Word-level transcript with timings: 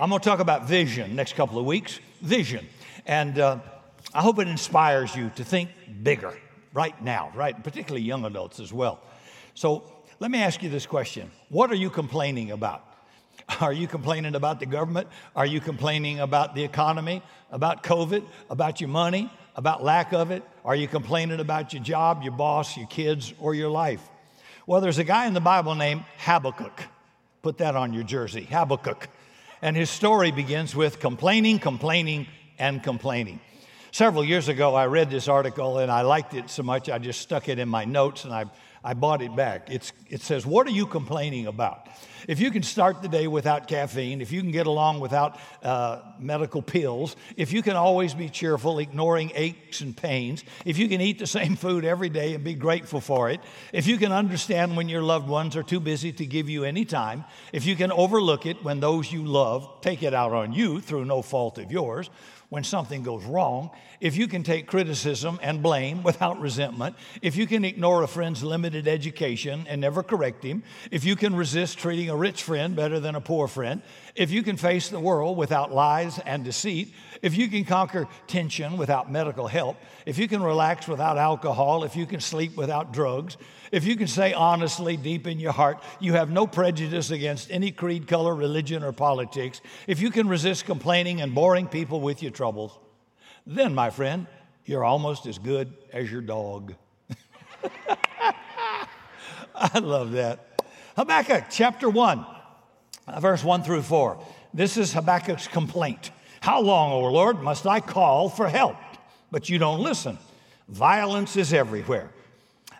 I'm 0.00 0.08
going 0.08 0.18
to 0.18 0.26
talk 0.26 0.40
about 0.40 0.66
vision 0.66 1.14
next 1.14 1.34
couple 1.34 1.58
of 1.58 1.66
weeks. 1.66 2.00
Vision. 2.22 2.66
And 3.04 3.38
uh, 3.38 3.58
I 4.14 4.22
hope 4.22 4.38
it 4.38 4.48
inspires 4.48 5.14
you 5.14 5.30
to 5.36 5.44
think 5.44 5.68
bigger 6.02 6.34
right 6.72 7.00
now, 7.04 7.30
right? 7.34 7.62
Particularly 7.62 8.00
young 8.00 8.24
adults 8.24 8.60
as 8.60 8.72
well. 8.72 9.02
So 9.52 9.84
let 10.18 10.30
me 10.30 10.38
ask 10.38 10.62
you 10.62 10.70
this 10.70 10.86
question 10.86 11.30
What 11.50 11.70
are 11.70 11.74
you 11.74 11.90
complaining 11.90 12.50
about? 12.50 12.82
Are 13.60 13.74
you 13.74 13.86
complaining 13.86 14.34
about 14.36 14.58
the 14.58 14.64
government? 14.64 15.06
Are 15.36 15.44
you 15.44 15.60
complaining 15.60 16.20
about 16.20 16.54
the 16.54 16.64
economy, 16.64 17.22
about 17.50 17.82
COVID, 17.82 18.24
about 18.48 18.80
your 18.80 18.88
money, 18.88 19.30
about 19.54 19.84
lack 19.84 20.14
of 20.14 20.30
it? 20.30 20.42
Are 20.64 20.76
you 20.76 20.88
complaining 20.88 21.40
about 21.40 21.74
your 21.74 21.82
job, 21.82 22.22
your 22.22 22.32
boss, 22.32 22.74
your 22.74 22.86
kids, 22.86 23.34
or 23.38 23.54
your 23.54 23.68
life? 23.68 24.02
Well, 24.66 24.80
there's 24.80 24.98
a 24.98 25.04
guy 25.04 25.26
in 25.26 25.34
the 25.34 25.40
Bible 25.40 25.74
named 25.74 26.04
Habakkuk. 26.16 26.84
Put 27.42 27.58
that 27.58 27.76
on 27.76 27.92
your 27.92 28.04
jersey, 28.04 28.44
Habakkuk. 28.44 29.10
And 29.62 29.76
his 29.76 29.90
story 29.90 30.30
begins 30.30 30.74
with 30.74 31.00
complaining, 31.00 31.58
complaining, 31.58 32.26
and 32.58 32.82
complaining. 32.82 33.40
Several 33.92 34.24
years 34.24 34.48
ago, 34.48 34.74
I 34.74 34.86
read 34.86 35.10
this 35.10 35.28
article 35.28 35.78
and 35.78 35.90
I 35.90 36.02
liked 36.02 36.34
it 36.34 36.48
so 36.48 36.62
much 36.62 36.88
I 36.88 36.98
just 36.98 37.20
stuck 37.20 37.48
it 37.48 37.58
in 37.58 37.68
my 37.68 37.84
notes 37.84 38.24
and 38.24 38.32
I, 38.32 38.44
I 38.84 38.94
bought 38.94 39.20
it 39.20 39.34
back. 39.34 39.68
It's, 39.70 39.92
it 40.08 40.22
says, 40.22 40.46
What 40.46 40.66
are 40.66 40.70
you 40.70 40.86
complaining 40.86 41.46
about? 41.46 41.88
If 42.28 42.40
you 42.40 42.50
can 42.50 42.62
start 42.62 43.02
the 43.02 43.08
day 43.08 43.26
without 43.26 43.68
caffeine, 43.68 44.20
if 44.20 44.32
you 44.32 44.40
can 44.40 44.50
get 44.50 44.66
along 44.66 45.00
without 45.00 45.38
uh, 45.62 46.00
medical 46.18 46.62
pills, 46.62 47.16
if 47.36 47.52
you 47.52 47.62
can 47.62 47.76
always 47.76 48.14
be 48.14 48.28
cheerful, 48.28 48.78
ignoring 48.78 49.32
aches 49.34 49.80
and 49.80 49.96
pains, 49.96 50.44
if 50.64 50.78
you 50.78 50.88
can 50.88 51.00
eat 51.00 51.18
the 51.18 51.26
same 51.26 51.56
food 51.56 51.84
every 51.84 52.08
day 52.08 52.34
and 52.34 52.44
be 52.44 52.54
grateful 52.54 53.00
for 53.00 53.30
it, 53.30 53.40
if 53.72 53.86
you 53.86 53.96
can 53.96 54.12
understand 54.12 54.76
when 54.76 54.88
your 54.88 55.02
loved 55.02 55.28
ones 55.28 55.56
are 55.56 55.62
too 55.62 55.80
busy 55.80 56.12
to 56.12 56.26
give 56.26 56.48
you 56.48 56.64
any 56.64 56.84
time, 56.84 57.24
if 57.52 57.66
you 57.66 57.76
can 57.76 57.92
overlook 57.92 58.46
it 58.46 58.62
when 58.64 58.80
those 58.80 59.10
you 59.10 59.24
love 59.24 59.80
take 59.80 60.02
it 60.02 60.14
out 60.14 60.32
on 60.32 60.52
you 60.52 60.80
through 60.80 61.04
no 61.04 61.22
fault 61.22 61.58
of 61.58 61.70
yours, 61.70 62.10
when 62.50 62.64
something 62.64 63.04
goes 63.04 63.24
wrong, 63.24 63.70
if 64.00 64.16
you 64.16 64.26
can 64.26 64.42
take 64.42 64.66
criticism 64.66 65.38
and 65.40 65.62
blame 65.62 66.02
without 66.02 66.40
resentment, 66.40 66.96
if 67.22 67.36
you 67.36 67.46
can 67.46 67.64
ignore 67.64 68.02
a 68.02 68.08
friend's 68.08 68.42
limited 68.42 68.88
education 68.88 69.66
and 69.68 69.80
never 69.80 70.02
correct 70.02 70.42
him, 70.42 70.64
if 70.90 71.04
you 71.04 71.14
can 71.14 71.34
resist 71.36 71.78
treating 71.78 72.09
a 72.10 72.16
rich 72.16 72.42
friend 72.42 72.76
better 72.76 73.00
than 73.00 73.14
a 73.14 73.20
poor 73.20 73.48
friend, 73.48 73.80
if 74.14 74.30
you 74.30 74.42
can 74.42 74.56
face 74.56 74.90
the 74.90 75.00
world 75.00 75.38
without 75.38 75.72
lies 75.72 76.18
and 76.18 76.44
deceit, 76.44 76.92
if 77.22 77.36
you 77.36 77.48
can 77.48 77.64
conquer 77.64 78.06
tension 78.26 78.76
without 78.76 79.10
medical 79.10 79.46
help, 79.46 79.76
if 80.04 80.18
you 80.18 80.28
can 80.28 80.42
relax 80.42 80.86
without 80.86 81.16
alcohol, 81.16 81.84
if 81.84 81.96
you 81.96 82.04
can 82.04 82.20
sleep 82.20 82.56
without 82.56 82.92
drugs, 82.92 83.36
if 83.72 83.84
you 83.84 83.96
can 83.96 84.08
say 84.08 84.32
honestly, 84.32 84.96
deep 84.96 85.26
in 85.26 85.40
your 85.40 85.52
heart, 85.52 85.82
you 86.00 86.12
have 86.12 86.30
no 86.30 86.46
prejudice 86.46 87.10
against 87.10 87.50
any 87.50 87.70
creed, 87.70 88.06
color, 88.06 88.34
religion, 88.34 88.82
or 88.82 88.92
politics, 88.92 89.60
if 89.86 90.00
you 90.00 90.10
can 90.10 90.28
resist 90.28 90.66
complaining 90.66 91.20
and 91.20 91.34
boring 91.34 91.66
people 91.66 92.00
with 92.00 92.22
your 92.22 92.32
troubles, 92.32 92.78
then, 93.46 93.74
my 93.74 93.90
friend, 93.90 94.26
you're 94.64 94.84
almost 94.84 95.26
as 95.26 95.38
good 95.38 95.72
as 95.92 96.10
your 96.10 96.20
dog. 96.20 96.74
I 99.54 99.78
love 99.78 100.12
that. 100.12 100.46
Habakkuk 101.00 101.44
chapter 101.48 101.88
1, 101.88 102.26
uh, 103.08 103.20
verse 103.20 103.42
1 103.42 103.62
through 103.62 103.80
4. 103.80 104.22
This 104.52 104.76
is 104.76 104.92
Habakkuk's 104.92 105.48
complaint. 105.48 106.10
How 106.42 106.60
long, 106.60 106.92
O 106.92 107.10
Lord, 107.10 107.40
must 107.40 107.66
I 107.66 107.80
call 107.80 108.28
for 108.28 108.50
help? 108.50 108.76
But 109.30 109.48
you 109.48 109.56
don't 109.56 109.80
listen. 109.80 110.18
Violence 110.68 111.38
is 111.38 111.54
everywhere. 111.54 112.10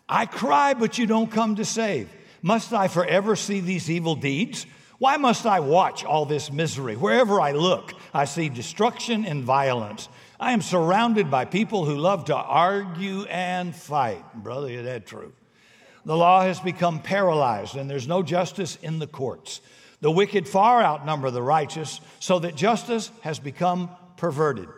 I 0.06 0.26
cry, 0.26 0.74
but 0.74 0.98
you 0.98 1.06
don't 1.06 1.32
come 1.32 1.56
to 1.56 1.64
save. 1.64 2.10
Must 2.42 2.74
I 2.74 2.88
forever 2.88 3.36
see 3.36 3.60
these 3.60 3.90
evil 3.90 4.16
deeds? 4.16 4.66
Why 4.98 5.16
must 5.16 5.46
I 5.46 5.60
watch 5.60 6.04
all 6.04 6.26
this 6.26 6.52
misery? 6.52 6.96
Wherever 6.96 7.40
I 7.40 7.52
look, 7.52 7.94
I 8.12 8.26
see 8.26 8.50
destruction 8.50 9.24
and 9.24 9.44
violence. 9.44 10.10
I 10.38 10.52
am 10.52 10.60
surrounded 10.60 11.30
by 11.30 11.46
people 11.46 11.86
who 11.86 11.96
love 11.96 12.26
to 12.26 12.36
argue 12.36 13.22
and 13.30 13.74
fight. 13.74 14.22
Brother, 14.34 14.68
is 14.68 14.84
that 14.84 15.06
true? 15.06 15.32
The 16.04 16.16
law 16.16 16.42
has 16.42 16.60
become 16.60 17.00
paralyzed, 17.00 17.76
and 17.76 17.88
there's 17.88 18.08
no 18.08 18.22
justice 18.22 18.76
in 18.82 18.98
the 18.98 19.06
courts. 19.06 19.60
The 20.00 20.10
wicked 20.10 20.48
far 20.48 20.82
outnumber 20.82 21.30
the 21.30 21.42
righteous, 21.42 22.00
so 22.20 22.38
that 22.38 22.56
justice 22.56 23.10
has 23.20 23.38
become 23.38 23.90
perverted. 24.16 24.68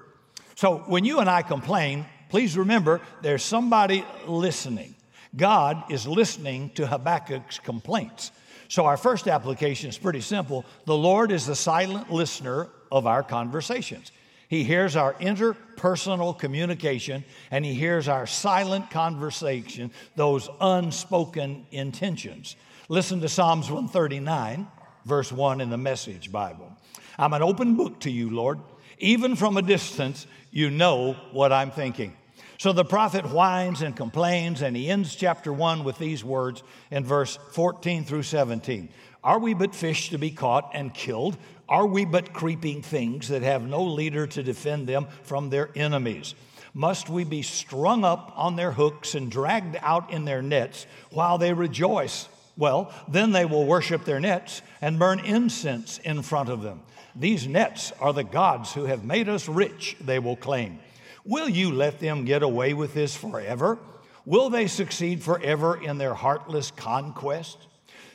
So 0.56 0.78
when 0.86 1.04
you 1.04 1.20
and 1.20 1.30
I 1.30 1.42
complain, 1.42 2.06
please 2.28 2.56
remember 2.56 3.00
there's 3.22 3.42
somebody 3.42 4.04
listening. 4.26 4.94
God 5.34 5.90
is 5.90 6.06
listening 6.06 6.70
to 6.70 6.86
Habakkuk's 6.86 7.58
complaints. 7.58 8.32
So, 8.68 8.86
our 8.86 8.96
first 8.96 9.28
application 9.28 9.90
is 9.90 9.98
pretty 9.98 10.22
simple. 10.22 10.64
The 10.86 10.96
Lord 10.96 11.30
is 11.30 11.44
the 11.46 11.54
silent 11.54 12.10
listener 12.10 12.68
of 12.90 13.06
our 13.06 13.22
conversations. 13.22 14.12
He 14.52 14.64
hears 14.64 14.96
our 14.96 15.14
interpersonal 15.14 16.38
communication 16.38 17.24
and 17.50 17.64
He 17.64 17.72
hears 17.72 18.06
our 18.06 18.26
silent 18.26 18.90
conversation, 18.90 19.90
those 20.14 20.46
unspoken 20.60 21.64
intentions. 21.70 22.56
Listen 22.90 23.22
to 23.22 23.30
Psalms 23.30 23.70
139, 23.70 24.68
verse 25.06 25.32
1 25.32 25.62
in 25.62 25.70
the 25.70 25.78
Message 25.78 26.30
Bible. 26.30 26.70
I'm 27.18 27.32
an 27.32 27.40
open 27.40 27.76
book 27.76 28.00
to 28.00 28.10
you, 28.10 28.28
Lord. 28.28 28.58
Even 28.98 29.36
from 29.36 29.56
a 29.56 29.62
distance, 29.62 30.26
you 30.50 30.68
know 30.68 31.14
what 31.30 31.50
I'm 31.50 31.70
thinking. 31.70 32.14
So 32.58 32.74
the 32.74 32.84
prophet 32.84 33.24
whines 33.30 33.80
and 33.80 33.96
complains, 33.96 34.60
and 34.60 34.76
he 34.76 34.90
ends 34.90 35.16
chapter 35.16 35.50
1 35.50 35.82
with 35.82 35.96
these 35.96 36.22
words 36.22 36.62
in 36.90 37.06
verse 37.06 37.38
14 37.52 38.04
through 38.04 38.24
17 38.24 38.90
Are 39.24 39.38
we 39.38 39.54
but 39.54 39.74
fish 39.74 40.10
to 40.10 40.18
be 40.18 40.30
caught 40.30 40.72
and 40.74 40.92
killed? 40.92 41.38
Are 41.72 41.86
we 41.86 42.04
but 42.04 42.34
creeping 42.34 42.82
things 42.82 43.28
that 43.28 43.40
have 43.40 43.66
no 43.66 43.82
leader 43.82 44.26
to 44.26 44.42
defend 44.42 44.86
them 44.86 45.06
from 45.22 45.48
their 45.48 45.70
enemies? 45.74 46.34
Must 46.74 47.08
we 47.08 47.24
be 47.24 47.40
strung 47.40 48.04
up 48.04 48.30
on 48.36 48.56
their 48.56 48.72
hooks 48.72 49.14
and 49.14 49.30
dragged 49.30 49.78
out 49.80 50.12
in 50.12 50.26
their 50.26 50.42
nets 50.42 50.86
while 51.12 51.38
they 51.38 51.54
rejoice? 51.54 52.28
Well, 52.58 52.92
then 53.08 53.32
they 53.32 53.46
will 53.46 53.64
worship 53.64 54.04
their 54.04 54.20
nets 54.20 54.60
and 54.82 54.98
burn 54.98 55.20
incense 55.20 55.96
in 55.96 56.20
front 56.20 56.50
of 56.50 56.60
them. 56.60 56.82
These 57.16 57.46
nets 57.46 57.90
are 58.00 58.12
the 58.12 58.22
gods 58.22 58.74
who 58.74 58.84
have 58.84 59.02
made 59.02 59.30
us 59.30 59.48
rich, 59.48 59.96
they 59.98 60.18
will 60.18 60.36
claim. 60.36 60.78
Will 61.24 61.48
you 61.48 61.72
let 61.72 62.00
them 62.00 62.26
get 62.26 62.42
away 62.42 62.74
with 62.74 62.92
this 62.92 63.16
forever? 63.16 63.78
Will 64.26 64.50
they 64.50 64.66
succeed 64.66 65.22
forever 65.22 65.82
in 65.82 65.96
their 65.96 66.12
heartless 66.12 66.70
conquest? 66.70 67.56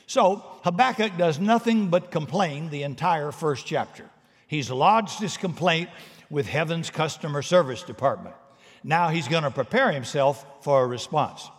So 0.08 0.42
Habakkuk 0.64 1.18
does 1.18 1.38
nothing 1.38 1.88
but 1.88 2.10
complain 2.10 2.70
the 2.70 2.82
entire 2.82 3.30
first 3.30 3.66
chapter. 3.66 4.08
He's 4.46 4.70
lodged 4.70 5.20
his 5.20 5.36
complaint 5.36 5.90
with 6.30 6.48
heaven's 6.48 6.88
customer 6.88 7.42
service 7.42 7.82
department. 7.82 8.34
Now 8.82 9.10
he's 9.10 9.28
going 9.28 9.42
to 9.42 9.50
prepare 9.50 9.92
himself 9.92 10.46
for 10.62 10.82
a 10.82 10.86
response. 10.86 11.50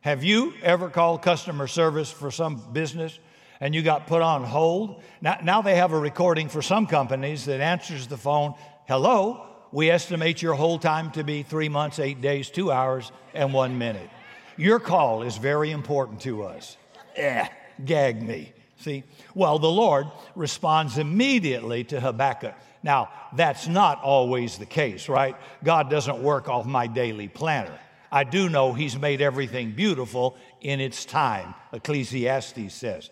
Have 0.00 0.24
you 0.24 0.54
ever 0.62 0.88
called 0.88 1.20
customer 1.20 1.66
service 1.66 2.10
for 2.10 2.30
some 2.30 2.62
business 2.72 3.18
and 3.60 3.74
you 3.74 3.82
got 3.82 4.06
put 4.06 4.22
on 4.22 4.42
hold? 4.42 5.02
Now, 5.20 5.38
now 5.42 5.60
they 5.60 5.76
have 5.76 5.92
a 5.92 5.98
recording 5.98 6.48
for 6.48 6.62
some 6.62 6.86
companies 6.86 7.44
that 7.44 7.60
answers 7.60 8.06
the 8.06 8.16
phone, 8.16 8.54
hello, 8.88 9.46
we 9.70 9.90
estimate 9.90 10.40
your 10.40 10.54
hold 10.54 10.80
time 10.80 11.10
to 11.10 11.24
be 11.24 11.42
three 11.42 11.68
months, 11.68 11.98
eight 11.98 12.22
days, 12.22 12.48
two 12.48 12.72
hours, 12.72 13.12
and 13.34 13.52
one 13.52 13.76
minute. 13.76 14.08
Your 14.56 14.80
call 14.80 15.24
is 15.24 15.36
very 15.36 15.70
important 15.70 16.22
to 16.22 16.44
us. 16.44 16.78
Eh, 17.16 17.46
gag 17.84 18.22
me. 18.22 18.52
See? 18.78 19.04
Well, 19.34 19.58
the 19.58 19.70
Lord 19.70 20.08
responds 20.34 20.98
immediately 20.98 21.84
to 21.84 22.00
Habakkuk. 22.00 22.54
Now, 22.82 23.10
that's 23.34 23.68
not 23.68 24.02
always 24.02 24.58
the 24.58 24.66
case, 24.66 25.08
right? 25.08 25.36
God 25.62 25.88
doesn't 25.88 26.20
work 26.20 26.48
off 26.48 26.66
my 26.66 26.88
daily 26.88 27.28
planner. 27.28 27.78
I 28.10 28.24
do 28.24 28.48
know 28.48 28.72
He's 28.72 28.98
made 28.98 29.20
everything 29.20 29.72
beautiful 29.72 30.36
in 30.60 30.80
its 30.80 31.04
time, 31.04 31.54
Ecclesiastes 31.72 32.74
says. 32.74 33.10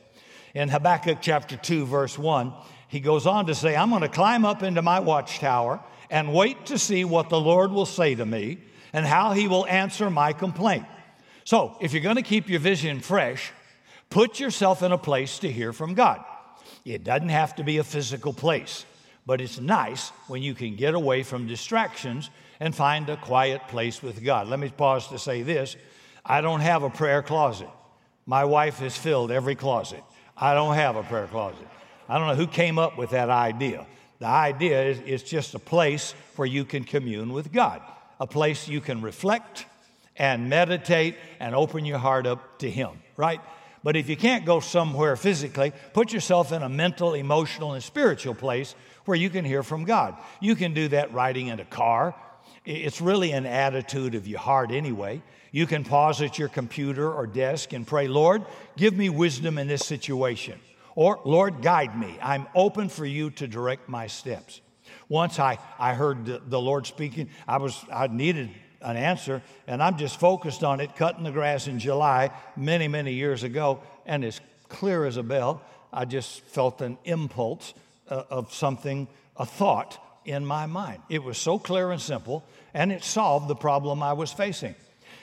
In 0.55 0.69
Habakkuk 0.69 1.19
chapter 1.21 1.57
2, 1.57 1.87
verse 1.87 2.19
1, 2.19 2.53
he 2.89 2.99
goes 2.99 3.27
on 3.27 3.47
to 3.47 3.55
say, 3.55 3.77
I'm 3.77 3.91
going 3.91 4.03
to 4.03 4.09
climb 4.09 4.45
up 4.45 4.65
into 4.65 4.83
my 4.83 4.99
watchtower 4.99 5.81
and 6.11 6.35
wait 6.35 6.67
to 6.67 6.79
see 6.79 7.05
what 7.05 7.29
the 7.29 7.41
Lord 7.41 7.71
will 7.71 7.87
say 7.87 8.17
to 8.17 8.27
me 8.27 8.59
and 8.93 9.07
how 9.07 9.33
he 9.33 9.47
will 9.47 9.67
answer 9.69 10.11
my 10.11 10.33
complaint. 10.33 10.85
So, 11.45 11.77
if 11.81 11.93
you're 11.93 12.03
going 12.03 12.17
to 12.17 12.23
keep 12.23 12.49
your 12.49 12.61
vision 12.61 13.01
fresh, 13.01 13.53
put 14.11 14.41
yourself 14.41 14.83
in 14.83 14.93
a 14.93 14.99
place 14.99 15.39
to 15.39 15.51
hear 15.51 15.73
from 15.73 15.95
God. 15.95 16.23
It 16.85 17.05
doesn't 17.05 17.29
have 17.29 17.57
to 17.57 17.65
be 17.65 17.79
a 17.79 17.85
physical 17.85 18.33
place, 18.33 18.85
but 19.25 19.41
it's 19.41 19.61
nice 19.61 20.11
when 20.29 20.43
you 20.43 20.55
can 20.55 20.77
get 20.77 20.95
away 20.95 21.23
from 21.23 21.47
distractions 21.47 22.31
and 22.59 22.75
find 22.75 23.09
a 23.09 23.17
quiet 23.17 23.63
place 23.69 24.03
with 24.03 24.23
God. 24.23 24.49
Let 24.49 24.59
me 24.59 24.69
pause 24.69 25.09
to 25.09 25.19
say 25.19 25.43
this 25.43 25.77
I 26.25 26.41
don't 26.41 26.61
have 26.61 26.83
a 26.83 26.91
prayer 26.91 27.23
closet. 27.23 27.69
My 28.27 28.45
wife 28.45 28.79
has 28.79 28.97
filled 28.97 29.31
every 29.31 29.55
closet. 29.55 30.03
I 30.37 30.55
don't 30.55 30.75
have 30.75 30.97
a 30.97 31.03
prayer 31.03 31.27
closet. 31.27 31.67
I 32.09 32.19
don't 32.19 32.29
know 32.29 32.35
who 32.35 32.47
came 32.47 32.79
up 32.79 32.99
with 32.99 33.11
that 33.11 33.31
idea. 33.31 33.87
The 34.19 34.27
idea 34.27 34.85
is 34.85 35.01
it's 35.07 35.23
just 35.23 35.55
a 35.55 35.59
place 35.59 36.13
where 36.37 36.47
you 36.47 36.65
can 36.65 36.85
commune 36.85 37.33
with 37.33 37.53
God, 37.53 37.83
a 38.19 38.27
place 38.27 38.69
you 38.69 38.81
can 38.81 39.01
reflect 39.01 39.65
and 40.17 40.51
meditate 40.51 41.17
and 41.41 41.55
open 41.55 41.85
your 41.85 41.99
heart 41.99 42.27
up 42.27 42.59
to 42.59 42.71
Him, 42.71 42.91
right? 43.17 43.41
But 43.83 43.97
if 43.97 44.09
you 44.09 44.17
can't 44.17 44.45
go 44.45 44.61
somewhere 44.61 45.17
physically, 45.17 45.73
put 45.95 46.13
yourself 46.13 46.53
in 46.53 46.63
a 46.63 46.69
mental, 46.69 47.15
emotional, 47.15 47.73
and 47.73 47.83
spiritual 47.83 48.35
place 48.35 48.75
where 49.07 49.17
you 49.17 49.31
can 49.31 49.45
hear 49.45 49.63
from 49.63 49.85
God. 49.85 50.17
You 50.41 50.55
can 50.55 50.75
do 50.75 50.89
that 50.89 51.13
riding 51.13 51.47
in 51.47 51.61
a 51.61 51.65
car. 51.65 52.15
It's 52.65 53.01
really 53.01 53.33
an 53.33 53.47
attitude 53.47 54.15
of 54.15 54.29
your 54.29 54.39
heart 54.39 54.71
anyway. 54.71 55.23
You 55.51 55.67
can 55.67 55.83
pause 55.83 56.21
at 56.21 56.39
your 56.39 56.49
computer 56.49 57.11
or 57.11 57.27
desk 57.27 57.73
and 57.73 57.87
pray, 57.87 58.07
Lord, 58.07 58.45
give 58.77 58.97
me 58.97 59.09
wisdom 59.09 59.59
in 59.59 59.67
this 59.67 59.85
situation. 59.85 60.61
Or, 60.95 61.21
Lord, 61.25 61.63
guide 61.63 61.99
me. 61.99 62.19
I'm 62.21 62.47
open 62.55 62.89
for 62.89 63.07
you 63.07 63.31
to 63.31 63.49
direct 63.49 63.89
my 63.89 64.07
steps. 64.07 64.61
Once 65.09 65.39
I, 65.39 65.59
I 65.79 65.95
heard 65.95 66.51
the, 66.51 66.61
Lord 66.61 66.87
speaking, 66.87 67.31
I, 67.49 67.59
was, 67.59 67.83
I 67.93 68.07
needed 68.09 68.51
an 68.83 68.97
answer, 68.97 69.43
and 69.67 69.83
I'm 69.83 69.99
just 69.99 70.19
focused 70.19 70.65
on 70.65 70.81
it, 70.81 70.97
cutting 70.97 71.25
the 71.25 71.31
grass 71.31 71.67
in 71.67 71.79
July 71.79 72.31
many, 72.57 72.89
many 72.89 73.13
years 73.13 73.43
ago, 73.43 73.81
and 74.07 74.25
as 74.25 74.41
clear 74.69 75.05
as 75.05 75.17
a 75.17 75.23
bell, 75.23 75.63
I 75.93 76.05
just 76.05 76.41
felt 76.43 76.81
an 76.81 76.97
impulse 77.05 77.75
uh, 78.09 78.25
of 78.31 78.53
something, 78.55 79.09
a 79.37 79.45
thought 79.45 79.99
in 80.25 80.45
my 80.45 80.67
mind. 80.67 81.03
It 81.09 81.23
was 81.23 81.39
so 81.39 81.59
clear 81.59 81.91
and 81.91 82.01
simple, 82.01 82.45
and 82.73 82.93
it 82.93 83.05
solved 83.05 83.49
the 83.49 83.57
problem 83.57 84.03
I 84.03 84.13
was 84.13 84.33
facing. 84.33 84.75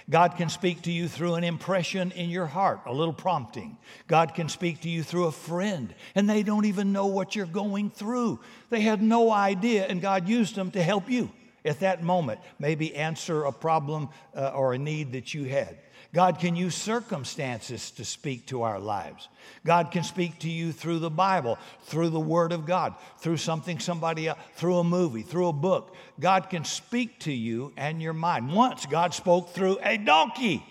God 0.09 0.37
can 0.37 0.47
speak 0.47 0.83
to 0.83 0.91
you 0.91 1.09
through 1.09 1.35
an 1.35 1.43
impression 1.43 2.11
in 2.11 2.29
your 2.29 2.45
heart, 2.45 2.79
a 2.85 2.93
little 2.93 3.13
prompting. 3.13 3.77
God 4.07 4.35
can 4.35 4.47
speak 4.47 4.81
to 4.81 4.89
you 4.89 5.03
through 5.03 5.25
a 5.25 5.33
friend, 5.33 5.93
and 6.15 6.29
they 6.29 6.43
don't 6.43 6.65
even 6.65 6.93
know 6.93 7.07
what 7.07 7.35
you're 7.35 7.45
going 7.45 7.89
through. 7.89 8.39
They 8.69 8.81
had 8.81 9.01
no 9.01 9.31
idea, 9.31 9.85
and 9.85 10.01
God 10.01 10.29
used 10.29 10.55
them 10.55 10.71
to 10.71 10.81
help 10.81 11.09
you 11.09 11.29
at 11.67 11.81
that 11.81 12.03
moment, 12.03 12.39
maybe 12.59 12.95
answer 12.95 13.43
a 13.43 13.51
problem 13.51 14.09
uh, 14.35 14.49
or 14.49 14.73
a 14.73 14.77
need 14.77 15.11
that 15.11 15.33
you 15.33 15.43
had. 15.43 15.77
God 16.13 16.39
can 16.39 16.55
use 16.55 16.73
circumstances 16.73 17.91
to 17.91 18.05
speak 18.05 18.47
to 18.47 18.63
our 18.63 18.79
lives. 18.79 19.27
God 19.65 19.91
can 19.91 20.03
speak 20.03 20.39
to 20.39 20.49
you 20.49 20.71
through 20.71 20.99
the 20.99 21.09
Bible, 21.09 21.59
through 21.83 22.09
the 22.09 22.19
Word 22.19 22.53
of 22.53 22.65
God, 22.65 22.95
through 23.19 23.37
something 23.37 23.79
somebody 23.79 24.27
else, 24.27 24.39
through 24.55 24.77
a 24.77 24.83
movie, 24.83 25.21
through 25.21 25.49
a 25.49 25.53
book. 25.53 25.95
God 26.19 26.49
can 26.49 26.63
speak 26.63 27.19
to 27.19 27.31
you 27.31 27.73
and 27.75 28.01
your 28.01 28.13
mind. 28.13 28.53
Once 28.53 28.85
God 28.85 29.13
spoke 29.13 29.49
through 29.49 29.79
a 29.83 29.97
donkey. 29.97 30.65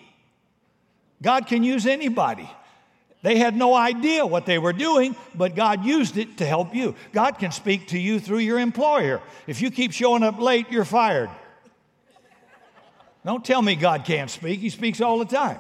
God 1.23 1.47
can 1.47 1.63
use 1.63 1.87
anybody. 1.87 2.51
They 3.23 3.39
had 3.39 3.57
no 3.57 3.75
idea 3.75 4.25
what 4.25 4.47
they 4.47 4.59
were 4.59 4.73
doing, 4.73 5.17
but 5.35 5.57
God 5.57 5.85
used 5.85 6.17
it 6.17 6.39
to 6.39 6.47
help 6.47 6.75
you. 6.75 6.95
God 7.13 7.39
can 7.39 7.51
speak 7.51 7.89
to 7.89 7.99
you 7.99 8.21
through 8.21 8.39
your 8.39 8.59
employer. 8.59 9.21
If 9.47 9.61
you 9.61 9.71
keep 9.71 9.93
showing 9.93 10.23
up 10.23 10.39
late, 10.39 10.67
you're 10.71 10.85
fired. 10.85 11.31
Don't 13.25 13.45
tell 13.45 13.63
me 13.63 13.75
God 13.75 14.05
can't 14.05 14.31
speak. 14.31 14.61
He 14.61 14.71
speaks 14.71 15.01
all 15.01 15.19
the 15.19 15.25
time. 15.25 15.59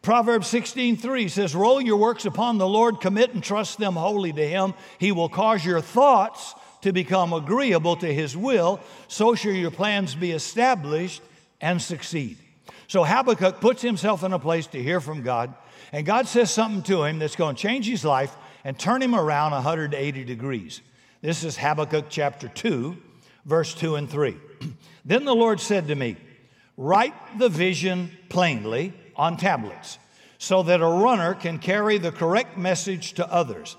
Proverbs 0.00 0.46
16:3 0.46 1.28
says, 1.28 1.54
"Roll 1.54 1.78
your 1.78 1.98
works 1.98 2.24
upon 2.24 2.56
the 2.56 2.66
Lord, 2.66 3.02
commit 3.02 3.34
and 3.34 3.44
trust 3.44 3.76
them 3.76 3.96
wholly 3.96 4.32
to 4.32 4.48
him. 4.48 4.72
He 4.96 5.12
will 5.12 5.28
cause 5.28 5.62
your 5.62 5.82
thoughts 5.82 6.54
to 6.80 6.92
become 6.92 7.34
agreeable 7.34 7.96
to 7.96 8.14
his 8.14 8.34
will, 8.34 8.80
so 9.08 9.34
shall 9.34 9.52
your 9.52 9.70
plans 9.70 10.14
be 10.14 10.30
established 10.30 11.20
and 11.60 11.82
succeed." 11.82 12.38
So 12.86 13.04
Habakkuk 13.04 13.60
puts 13.60 13.82
himself 13.82 14.24
in 14.24 14.32
a 14.32 14.38
place 14.38 14.66
to 14.68 14.82
hear 14.82 15.00
from 15.00 15.22
God, 15.22 15.52
and 15.92 16.06
God 16.06 16.28
says 16.28 16.50
something 16.50 16.82
to 16.84 17.04
him 17.04 17.18
that's 17.18 17.36
going 17.36 17.56
to 17.56 17.62
change 17.62 17.86
his 17.86 18.04
life 18.04 18.34
and 18.64 18.78
turn 18.78 19.02
him 19.02 19.14
around 19.14 19.52
180 19.52 20.24
degrees. 20.24 20.80
This 21.22 21.44
is 21.44 21.56
Habakkuk 21.56 22.06
chapter 22.08 22.48
2, 22.48 22.96
verse 23.44 23.74
2 23.74 23.96
and 23.96 24.08
3. 24.08 24.36
then 25.04 25.24
the 25.24 25.34
Lord 25.34 25.60
said 25.60 25.88
to 25.88 25.94
me, 25.94 26.16
Write 26.76 27.38
the 27.38 27.48
vision 27.48 28.10
plainly 28.28 28.94
on 29.16 29.36
tablets 29.36 29.98
so 30.38 30.62
that 30.62 30.80
a 30.80 30.86
runner 30.86 31.34
can 31.34 31.58
carry 31.58 31.98
the 31.98 32.12
correct 32.12 32.56
message 32.56 33.12
to 33.14 33.30
others. 33.30 33.76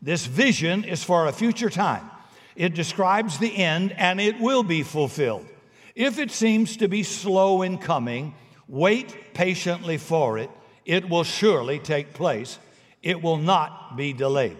This 0.00 0.26
vision 0.26 0.84
is 0.84 1.02
for 1.02 1.26
a 1.26 1.32
future 1.32 1.70
time. 1.70 2.08
It 2.54 2.74
describes 2.74 3.38
the 3.38 3.56
end 3.56 3.92
and 3.92 4.20
it 4.20 4.38
will 4.38 4.62
be 4.62 4.84
fulfilled. 4.84 5.46
If 5.96 6.18
it 6.18 6.30
seems 6.30 6.76
to 6.76 6.88
be 6.88 7.02
slow 7.02 7.62
in 7.62 7.78
coming, 7.78 8.34
wait 8.68 9.34
patiently 9.34 9.98
for 9.98 10.38
it. 10.38 10.50
It 10.84 11.08
will 11.08 11.24
surely 11.24 11.78
take 11.78 12.12
place. 12.12 12.58
It 13.02 13.22
will 13.22 13.36
not 13.36 13.96
be 13.96 14.12
delayed. 14.12 14.58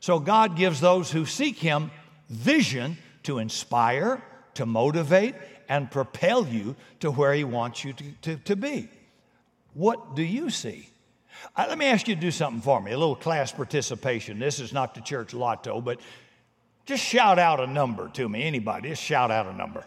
So 0.00 0.18
God 0.18 0.56
gives 0.56 0.80
those 0.80 1.10
who 1.10 1.26
seek 1.26 1.56
Him 1.58 1.90
vision 2.28 2.98
to 3.24 3.38
inspire, 3.38 4.22
to 4.54 4.66
motivate, 4.66 5.34
and 5.68 5.90
propel 5.90 6.46
you 6.46 6.76
to 7.00 7.10
where 7.10 7.32
He 7.32 7.44
wants 7.44 7.84
you 7.84 7.92
to, 7.92 8.04
to, 8.22 8.36
to 8.36 8.56
be. 8.56 8.88
What 9.74 10.16
do 10.16 10.22
you 10.22 10.50
see? 10.50 10.88
Uh, 11.56 11.66
let 11.68 11.78
me 11.78 11.86
ask 11.86 12.08
you 12.08 12.14
to 12.14 12.20
do 12.20 12.30
something 12.30 12.60
for 12.60 12.80
me, 12.80 12.92
a 12.92 12.98
little 12.98 13.16
class 13.16 13.52
participation. 13.52 14.38
This 14.38 14.60
is 14.60 14.72
not 14.72 14.94
the 14.94 15.00
church 15.00 15.34
lotto, 15.34 15.80
but 15.80 16.00
just 16.86 17.04
shout 17.04 17.38
out 17.38 17.60
a 17.60 17.66
number 17.66 18.08
to 18.14 18.28
me. 18.28 18.44
Anybody, 18.44 18.88
just 18.90 19.02
shout 19.02 19.30
out 19.30 19.46
a 19.46 19.52
number. 19.52 19.84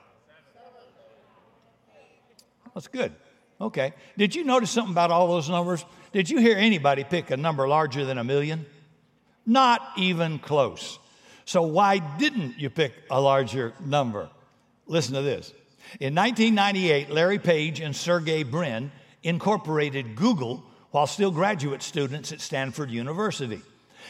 That's 2.74 2.88
good. 2.88 3.14
Okay. 3.62 3.94
Did 4.18 4.34
you 4.34 4.44
notice 4.44 4.72
something 4.72 4.92
about 4.92 5.12
all 5.12 5.28
those 5.28 5.48
numbers? 5.48 5.86
Did 6.12 6.30
you 6.30 6.40
hear 6.40 6.58
anybody 6.58 7.04
pick 7.04 7.30
a 7.30 7.38
number 7.38 7.68
larger 7.68 8.06
than 8.06 8.18
a 8.18 8.24
million? 8.24 8.66
Not 9.46 9.82
even 9.98 10.40
close. 10.40 10.98
So, 11.46 11.62
why 11.62 12.00
didn't 12.00 12.58
you 12.60 12.70
pick 12.70 12.94
a 13.10 13.22
larger 13.22 13.74
number? 13.86 14.30
Listen 14.88 15.14
to 15.14 15.22
this. 15.22 15.54
In 16.00 16.16
1998, 16.16 17.12
Larry 17.12 17.40
Page 17.40 17.80
and 17.80 17.96
Sergey 17.96 18.44
Brin 18.44 18.92
incorporated 19.24 20.16
Google 20.16 20.64
while 20.90 21.08
still 21.08 21.32
graduate 21.32 21.84
students 21.84 22.32
at 22.32 22.42
Stanford 22.42 22.90
University. 22.90 23.62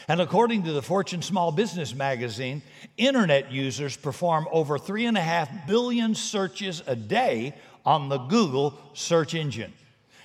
And 0.08 0.20
according 0.20 0.64
to 0.64 0.72
the 0.72 0.82
Fortune 0.82 1.22
Small 1.22 1.52
Business 1.52 1.94
magazine, 1.94 2.62
internet 2.96 3.52
users 3.52 3.96
perform 3.96 4.48
over 4.50 4.78
3.5 4.78 5.66
billion 5.66 6.14
searches 6.14 6.82
a 6.86 6.96
day 6.96 7.54
on 7.84 8.08
the 8.08 8.18
Google 8.18 8.78
search 8.94 9.34
engine. 9.34 9.72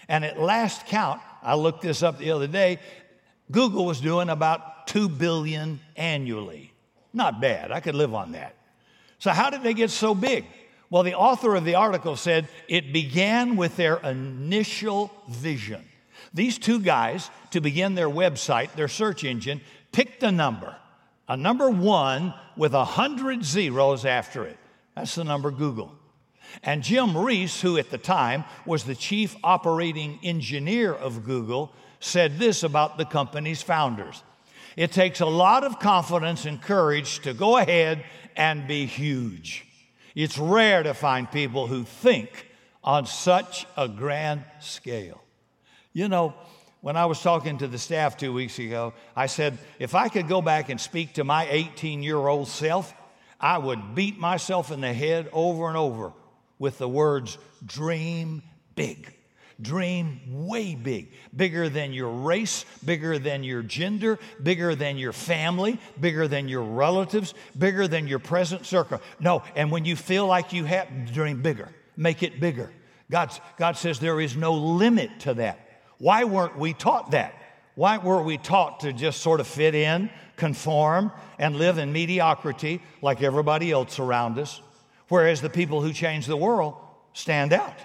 And 0.08 0.24
at 0.24 0.40
last 0.40 0.86
count, 0.88 1.22
I 1.42 1.56
looked 1.56 1.82
this 1.82 2.04
up 2.04 2.18
the 2.18 2.32
other 2.32 2.48
day, 2.48 2.80
Google 3.52 3.86
was 3.86 4.02
doing 4.02 4.30
about 4.30 4.88
2 4.88 5.10
billion 5.10 5.80
annually. 5.96 6.74
Not 7.14 7.40
bad. 7.42 7.72
I 7.72 7.80
could 7.80 7.96
live 7.96 8.14
on 8.14 8.34
that. 8.34 8.56
So, 9.20 9.32
how 9.32 9.50
did 9.50 9.64
they 9.64 9.74
get 9.74 9.90
so 9.90 10.14
big? 10.14 10.46
Well, 10.90 11.04
the 11.04 11.16
author 11.16 11.56
of 11.56 11.66
the 11.66 11.76
article 11.76 12.16
said 12.16 12.48
it 12.68 12.94
began 12.94 13.58
with 13.58 13.76
their 13.76 13.98
initial 13.98 15.12
vision. 15.28 15.84
These 16.34 16.60
two 16.60 16.80
guys, 16.80 17.30
to 17.52 17.62
begin 17.62 17.96
their 17.96 18.10
website, 18.10 18.74
their 18.74 18.88
search 18.88 19.24
engine, 19.24 19.62
picked 19.92 20.24
a 20.24 20.32
number, 20.32 20.76
a 21.28 21.36
number 21.36 21.70
one 21.70 22.34
with 22.56 22.74
a 22.74 22.86
hundred 22.86 23.44
zeros 23.44 24.06
after 24.06 24.46
it. 24.46 24.58
That's 24.96 25.16
the 25.16 25.24
number 25.24 25.52
Google. 25.52 25.97
And 26.64 26.84
Jim 26.84 27.18
Reese, 27.18 27.62
who 27.62 27.78
at 27.78 27.90
the 27.90 27.98
time 27.98 28.44
was 28.66 28.84
the 28.84 28.96
chief 28.96 29.36
operating 29.44 30.20
engineer 30.24 30.94
of 30.94 31.24
Google, 31.24 31.72
said 32.00 32.40
this 32.40 32.64
about 32.64 32.98
the 32.98 33.06
company's 33.06 33.62
founders 33.62 34.24
It 34.76 34.92
takes 34.92 35.22
a 35.22 35.26
lot 35.26 35.64
of 35.64 35.80
confidence 35.80 36.46
and 36.46 36.62
courage 36.62 37.20
to 37.20 37.34
go 37.34 37.58
ahead 37.58 38.04
and 38.36 38.68
be 38.68 38.86
huge. 38.86 39.66
It's 40.16 40.38
rare 40.38 40.84
to 40.84 40.94
find 40.94 41.32
people 41.32 41.68
who 41.68 41.84
think 41.84 42.48
on 42.84 43.06
such 43.06 43.66
a 43.76 43.88
grand 43.88 44.44
scale. 44.60 45.22
You 45.94 46.08
know, 46.08 46.34
when 46.82 46.96
I 46.96 47.06
was 47.06 47.22
talking 47.22 47.58
to 47.58 47.68
the 47.68 47.78
staff 47.78 48.18
two 48.18 48.32
weeks 48.32 48.60
ago, 48.60 48.94
I 49.16 49.26
said, 49.26 49.58
if 49.80 49.96
I 49.96 50.10
could 50.10 50.28
go 50.28 50.42
back 50.42 50.70
and 50.70 50.80
speak 50.80 51.14
to 51.14 51.24
my 51.24 51.48
18 51.50 52.04
year 52.04 52.18
old 52.18 52.48
self, 52.48 52.94
I 53.40 53.58
would 53.58 53.96
beat 53.96 54.18
myself 54.18 54.72
in 54.72 54.82
the 54.82 54.94
head 54.94 55.30
over 55.34 55.68
and 55.68 55.78
over 55.78 56.14
with 56.60 56.78
the 56.78 56.90
words, 56.90 57.38
dream 57.66 58.44
big. 58.76 59.14
Dream 59.60 60.46
way 60.46 60.76
big, 60.76 61.14
bigger 61.36 61.68
than 61.68 61.92
your 61.92 62.12
race, 62.12 62.64
bigger 62.86 63.18
than 63.18 63.44
your 63.44 63.64
gender, 63.64 64.20
bigger 64.44 64.76
than 64.76 65.00
your 65.00 65.14
family, 65.14 65.80
bigger 66.00 66.28
than 66.28 66.48
your 66.48 66.62
relatives, 66.62 67.34
bigger 67.58 67.88
than 67.88 68.08
your 68.08 68.20
present 68.20 68.68
circle. 68.68 69.02
No, 69.20 69.42
and 69.56 69.72
when 69.72 69.84
you 69.84 69.96
feel 69.96 70.28
like 70.28 70.54
you 70.54 70.66
have, 70.66 71.12
dream 71.12 71.42
bigger, 71.42 71.70
make 71.96 72.22
it 72.22 72.40
bigger. 72.40 72.72
God's, 73.10 73.42
God 73.58 73.78
says 73.78 74.00
there 74.00 74.22
is 74.22 74.36
no 74.38 74.54
limit 74.54 75.22
to 75.22 75.34
that. 75.36 75.82
Why 75.98 76.26
weren't 76.26 76.58
we 76.60 76.74
taught 76.74 77.12
that? 77.12 77.34
Why 77.74 77.98
were 77.98 78.22
we 78.22 78.38
taught 78.38 78.82
to 78.82 78.94
just 78.94 79.22
sort 79.22 79.40
of 79.40 79.48
fit 79.48 79.74
in, 79.74 80.12
conform, 80.36 81.12
and 81.40 81.56
live 81.56 81.78
in 81.78 81.94
mediocrity 81.94 82.82
like 83.02 83.24
everybody 83.24 83.72
else 83.72 83.98
around 83.98 84.38
us? 84.38 84.62
Whereas 85.10 85.42
the 85.42 85.50
people 85.50 85.82
who 85.82 85.94
change 85.94 86.26
the 86.26 86.38
world 86.38 86.76
stand 87.14 87.54
out. 87.54 87.76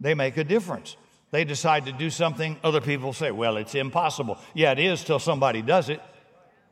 They 0.00 0.14
make 0.14 0.36
a 0.36 0.44
difference. 0.44 0.96
They 1.30 1.44
decide 1.44 1.86
to 1.86 1.92
do 1.92 2.10
something, 2.10 2.58
other 2.64 2.80
people 2.80 3.12
say, 3.12 3.30
well, 3.30 3.58
it's 3.58 3.74
impossible. 3.74 4.38
Yeah, 4.54 4.72
it 4.72 4.78
is 4.78 5.04
till 5.04 5.18
somebody 5.18 5.60
does 5.60 5.88
it, 5.90 6.00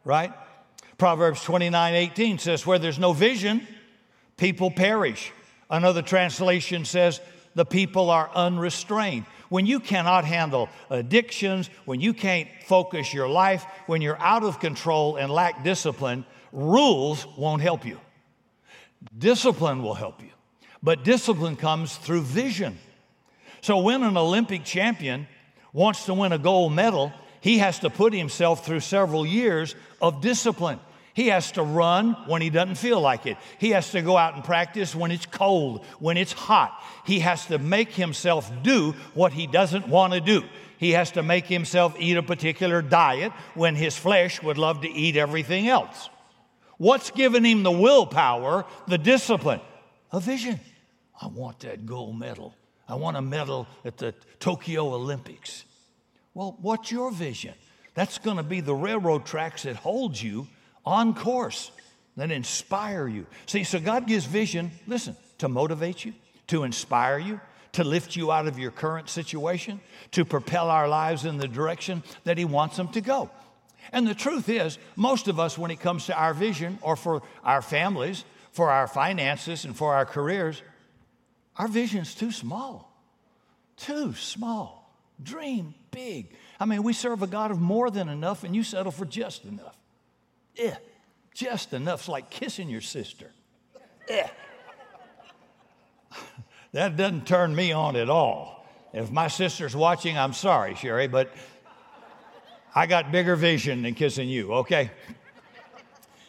right? 0.05 0.33
Proverbs 0.97 1.43
29 1.43 1.95
18 1.95 2.39
says, 2.39 2.67
where 2.67 2.79
there's 2.79 2.99
no 2.99 3.13
vision, 3.13 3.67
people 4.37 4.71
perish. 4.71 5.33
Another 5.69 6.01
translation 6.01 6.85
says, 6.85 7.21
the 7.55 7.67
people 7.67 8.11
are 8.11 8.31
unrestrained. 8.35 9.27
When 9.49 9.67
you 9.67 9.79
cannot 9.79 10.25
handle 10.25 10.69
addictions, 10.91 11.69
when 11.85 12.01
you 12.01 12.15
can't 12.15 12.49
focus 12.67 13.13
your 13.13 13.29
life, 13.29 13.65
when 13.87 14.01
you're 14.01 14.21
out 14.21 14.43
of 14.43 14.59
control 14.59 15.17
and 15.17 15.31
lack 15.31 15.65
discipline, 15.65 16.25
rules 16.53 17.27
won't 17.37 17.63
help 17.63 17.85
you. 17.85 18.01
Discipline 19.17 19.83
will 19.83 19.95
help 19.95 20.23
you. 20.23 20.31
But 20.83 21.05
discipline 21.05 21.57
comes 21.57 21.97
through 21.97 22.23
vision. 22.23 22.79
So 23.61 23.79
when 23.79 24.03
an 24.03 24.17
Olympic 24.17 24.65
champion 24.65 25.27
wants 25.73 26.07
to 26.07 26.15
win 26.15 26.33
a 26.33 26.39
gold 26.39 26.73
medal, 26.73 27.13
he 27.41 27.59
has 27.59 27.79
to 27.81 27.91
put 27.91 28.13
himself 28.13 28.65
through 28.65 28.81
several 28.81 29.27
years 29.27 29.75
of 30.01 30.21
discipline. 30.21 30.81
He 31.15 31.29
has 31.29 31.53
to 31.53 31.63
run 31.63 32.13
when 32.27 32.43
he 32.43 32.51
doesn't 32.51 32.75
feel 32.75 33.01
like 33.01 33.25
it. 33.25 33.39
He 33.59 33.71
has 33.71 33.91
to 33.93 34.03
go 34.03 34.19
out 34.19 34.35
and 34.35 34.45
practice 34.45 34.95
when 34.95 35.11
it's 35.11 35.25
cold, 35.25 35.85
when 35.99 36.19
it's 36.19 36.33
hot. 36.33 36.79
He 37.07 37.21
has 37.21 37.47
to 37.47 37.59
make 37.59 37.93
himself 37.93 38.53
do 38.63 38.93
what 39.15 39.33
he 39.33 39.47
doesn't 39.47 39.89
want 39.89 40.13
to 40.13 40.21
do. 40.21 40.45
He 40.79 40.91
has 40.93 41.13
to 41.13 41.23
make 41.23 41.47
himself 41.47 41.97
eat 41.99 42.19
a 42.19 42.23
particular 42.23 42.83
diet 42.83 43.33
when 43.55 43.77
his 43.77 43.97
flesh 43.97 44.43
would 44.43 44.59
love 44.59 44.83
to 44.83 44.91
eat 44.91 45.17
everything 45.17 45.69
else. 45.69 46.11
What's 46.79 47.11
given 47.11 47.45
him 47.45 47.63
the 47.63 47.71
willpower, 47.71 48.65
the 48.87 48.99
discipline? 48.99 49.61
A 50.13 50.21
vision. 50.21 50.61
I 51.21 51.29
want 51.29 51.61
that 51.61 51.87
gold 51.87 52.19
medal. 52.19 52.55
I 52.89 52.95
want 52.95 53.17
a 53.17 53.23
medal 53.23 53.67
at 53.85 53.97
the 53.97 54.15
Tokyo 54.39 54.95
Olympics. 54.95 55.65
Well, 56.35 56.57
what's 56.61 56.91
your 56.91 57.11
vision? 57.11 57.55
That's 57.95 58.19
going 58.19 58.37
to 58.37 58.43
be 58.43 58.61
the 58.61 58.75
railroad 58.75 59.25
tracks 59.25 59.63
that 59.63 59.77
hold 59.77 60.21
you 60.21 60.47
on 60.85 61.15
course, 61.15 61.71
that 62.17 62.31
inspire 62.31 63.09
you. 63.09 63.27
See, 63.47 63.65
so 63.65 63.81
God 63.81 64.07
gives 64.07 64.27
vision, 64.27 64.71
listen, 64.87 65.17
to 65.39 65.49
motivate 65.49 66.05
you, 66.05 66.13
to 66.49 66.65
inspire 66.65 67.19
you, 67.19 67.41
to 67.73 67.85
lift 67.85 68.15
you 68.15 68.31
out 68.31 68.47
of 68.47 68.59
your 68.59 68.71
current 68.71 69.09
situation, 69.09 69.81
to 70.13 70.25
propel 70.25 70.71
our 70.71 70.89
lives 70.89 71.25
in 71.25 71.39
the 71.39 71.49
direction 71.49 72.03
that 72.25 72.39
He 72.39 72.45
wants 72.45 72.77
them 72.77 72.89
to 72.89 73.01
go. 73.01 73.31
And 73.93 74.07
the 74.07 74.15
truth 74.15 74.49
is, 74.49 74.79
most 74.97 75.29
of 75.29 75.39
us, 75.39 75.57
when 75.57 75.71
it 75.71 75.81
comes 75.81 76.07
to 76.07 76.17
our 76.17 76.35
vision 76.35 76.79
or 76.83 76.97
for 76.97 77.23
our 77.45 77.63
families, 77.63 78.25
for 78.53 78.71
our 78.71 78.87
finances, 78.87 79.65
and 79.65 79.77
for 79.77 79.95
our 79.95 80.07
careers, 80.07 80.63
our 81.57 81.69
vision's 81.69 82.15
too 82.15 82.33
small. 82.33 82.93
Too 83.77 84.15
small. 84.15 84.91
Dream 85.23 85.75
big. 85.91 86.35
I 86.59 86.65
mean, 86.65 86.83
we 86.83 86.93
serve 86.93 87.23
a 87.23 87.27
God 87.27 87.51
of 87.51 87.61
more 87.61 87.91
than 87.91 88.09
enough, 88.09 88.45
and 88.45 88.55
you 88.55 88.63
settle 88.63 88.93
for 88.93 89.05
just 89.05 89.45
enough. 89.45 89.77
Yeah, 90.55 90.77
just 91.35 91.73
enough's 91.73 92.09
like 92.09 92.31
kissing 92.31 92.69
your 92.69 92.81
sister. 92.81 93.31
Yeah. 94.09 94.31
that 96.73 96.97
doesn't 96.97 97.27
turn 97.27 97.55
me 97.55 97.73
on 97.73 97.97
at 97.97 98.09
all. 98.09 98.67
If 98.93 99.11
my 99.11 99.29
sister's 99.29 99.77
watching, 99.77 100.17
I'm 100.17 100.33
sorry, 100.33 100.75
Sherry, 100.75 101.09
but 101.09 101.31
I 102.77 102.85
got 102.85 103.11
bigger 103.11 103.37
vision 103.37 103.81
than 103.83 103.95
kissing 103.95 104.29
you, 104.29 104.53
okay? 104.53 104.91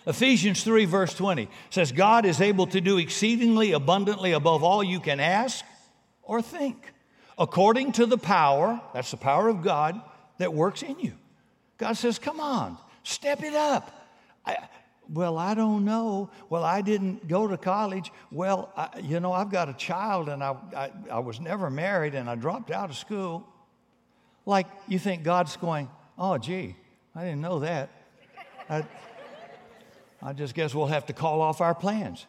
Ephesians 0.08 0.64
3, 0.64 0.86
verse 0.86 1.14
20 1.14 1.50
says, 1.70 1.92
God 1.92 2.26
is 2.26 2.40
able 2.40 2.68
to 2.68 2.80
do 2.80 2.98
exceedingly 2.98 3.74
abundantly 3.74 4.32
above 4.32 4.64
all 4.64 4.82
you 4.82 5.02
can 5.02 5.20
ask 5.20 5.66
or 6.24 6.42
think, 6.42 6.94
according 7.38 7.92
to 7.92 8.06
the 8.06 8.18
power, 8.18 8.80
that's 8.94 9.12
the 9.12 9.18
power 9.18 9.50
of 9.50 9.62
God, 9.62 10.02
that 10.38 10.54
works 10.54 10.84
in 10.84 10.98
you. 11.02 11.12
God 11.78 11.94
says, 11.98 12.18
Come 12.18 12.40
on, 12.40 12.78
step 13.04 13.44
it 13.44 13.54
up. 13.54 14.10
I, 14.46 14.70
well, 15.14 15.38
I 15.38 15.54
don't 15.54 15.84
know. 15.84 16.30
Well, 16.50 16.64
I 16.64 16.82
didn't 16.82 17.28
go 17.28 17.46
to 17.46 17.58
college. 17.58 18.10
Well, 18.32 18.72
I, 18.78 19.00
you 19.04 19.20
know, 19.20 19.34
I've 19.34 19.52
got 19.52 19.68
a 19.68 19.74
child 19.74 20.30
and 20.30 20.42
I, 20.42 20.56
I, 20.76 20.92
I 21.12 21.20
was 21.20 21.42
never 21.42 21.70
married 21.70 22.16
and 22.16 22.30
I 22.30 22.36
dropped 22.36 22.72
out 22.72 22.90
of 22.90 22.96
school. 22.96 23.46
Like 24.46 24.68
you 24.88 24.98
think 24.98 25.24
God's 25.24 25.58
going, 25.58 25.90
oh, 26.18 26.38
gee, 26.38 26.76
I 27.16 27.24
didn't 27.24 27.42
know 27.42 27.60
that. 27.60 27.90
I, 28.70 28.84
I 30.22 30.34
just 30.34 30.54
guess 30.54 30.74
we'll 30.74 30.88
have 30.88 31.06
to 31.08 31.14
call 31.14 31.42
off 31.42 31.62
our 31.62 31.76
plans. 31.76 32.26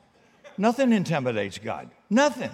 Nothing 0.57 0.93
intimidates 0.93 1.59
God. 1.59 1.91
Nothing. 2.11 2.51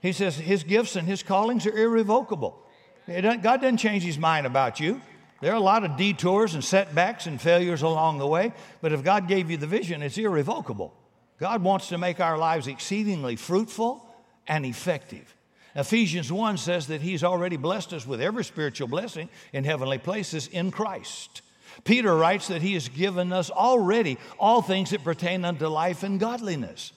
He 0.00 0.12
says 0.12 0.36
his 0.36 0.62
gifts 0.62 0.96
and 0.96 1.06
his 1.06 1.22
callings 1.22 1.66
are 1.66 1.76
irrevocable. 1.76 2.62
God 3.08 3.42
doesn't 3.42 3.78
change 3.78 4.02
his 4.02 4.18
mind 4.18 4.46
about 4.46 4.80
you. 4.80 5.00
There 5.40 5.52
are 5.52 5.56
a 5.56 5.60
lot 5.60 5.84
of 5.84 5.96
detours 5.96 6.54
and 6.54 6.64
setbacks 6.64 7.26
and 7.26 7.40
failures 7.40 7.82
along 7.82 8.18
the 8.18 8.26
way, 8.26 8.52
but 8.80 8.92
if 8.92 9.04
God 9.04 9.28
gave 9.28 9.50
you 9.50 9.56
the 9.56 9.66
vision, 9.66 10.02
it's 10.02 10.18
irrevocable. 10.18 10.94
God 11.38 11.62
wants 11.62 11.88
to 11.88 11.98
make 11.98 12.20
our 12.20 12.38
lives 12.38 12.66
exceedingly 12.66 13.36
fruitful 13.36 14.04
and 14.48 14.64
effective. 14.64 15.36
Ephesians 15.76 16.32
1 16.32 16.56
says 16.56 16.86
that 16.86 17.02
He's 17.02 17.22
already 17.22 17.58
blessed 17.58 17.92
us 17.92 18.06
with 18.06 18.20
every 18.20 18.44
spiritual 18.44 18.88
blessing 18.88 19.28
in 19.52 19.64
heavenly 19.64 19.98
places 19.98 20.48
in 20.48 20.70
Christ. 20.70 21.42
Peter 21.84 22.16
writes 22.16 22.48
that 22.48 22.62
He 22.62 22.72
has 22.74 22.88
given 22.88 23.32
us 23.32 23.50
already 23.50 24.18
all 24.38 24.62
things 24.62 24.90
that 24.90 25.04
pertain 25.04 25.44
unto 25.44 25.66
life 25.66 26.02
and 26.02 26.18
godliness. 26.18 26.92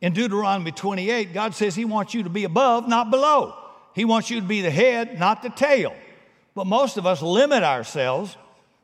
In 0.00 0.12
Deuteronomy 0.12 0.72
28, 0.72 1.32
God 1.32 1.54
says 1.54 1.76
He 1.76 1.84
wants 1.84 2.12
you 2.12 2.24
to 2.24 2.30
be 2.30 2.42
above, 2.44 2.88
not 2.88 3.10
below. 3.10 3.54
He 3.94 4.04
wants 4.04 4.30
you 4.30 4.40
to 4.40 4.46
be 4.46 4.62
the 4.62 4.70
head, 4.70 5.18
not 5.18 5.42
the 5.42 5.50
tail. 5.50 5.94
But 6.54 6.66
most 6.66 6.96
of 6.96 7.06
us 7.06 7.22
limit 7.22 7.62
ourselves 7.62 8.36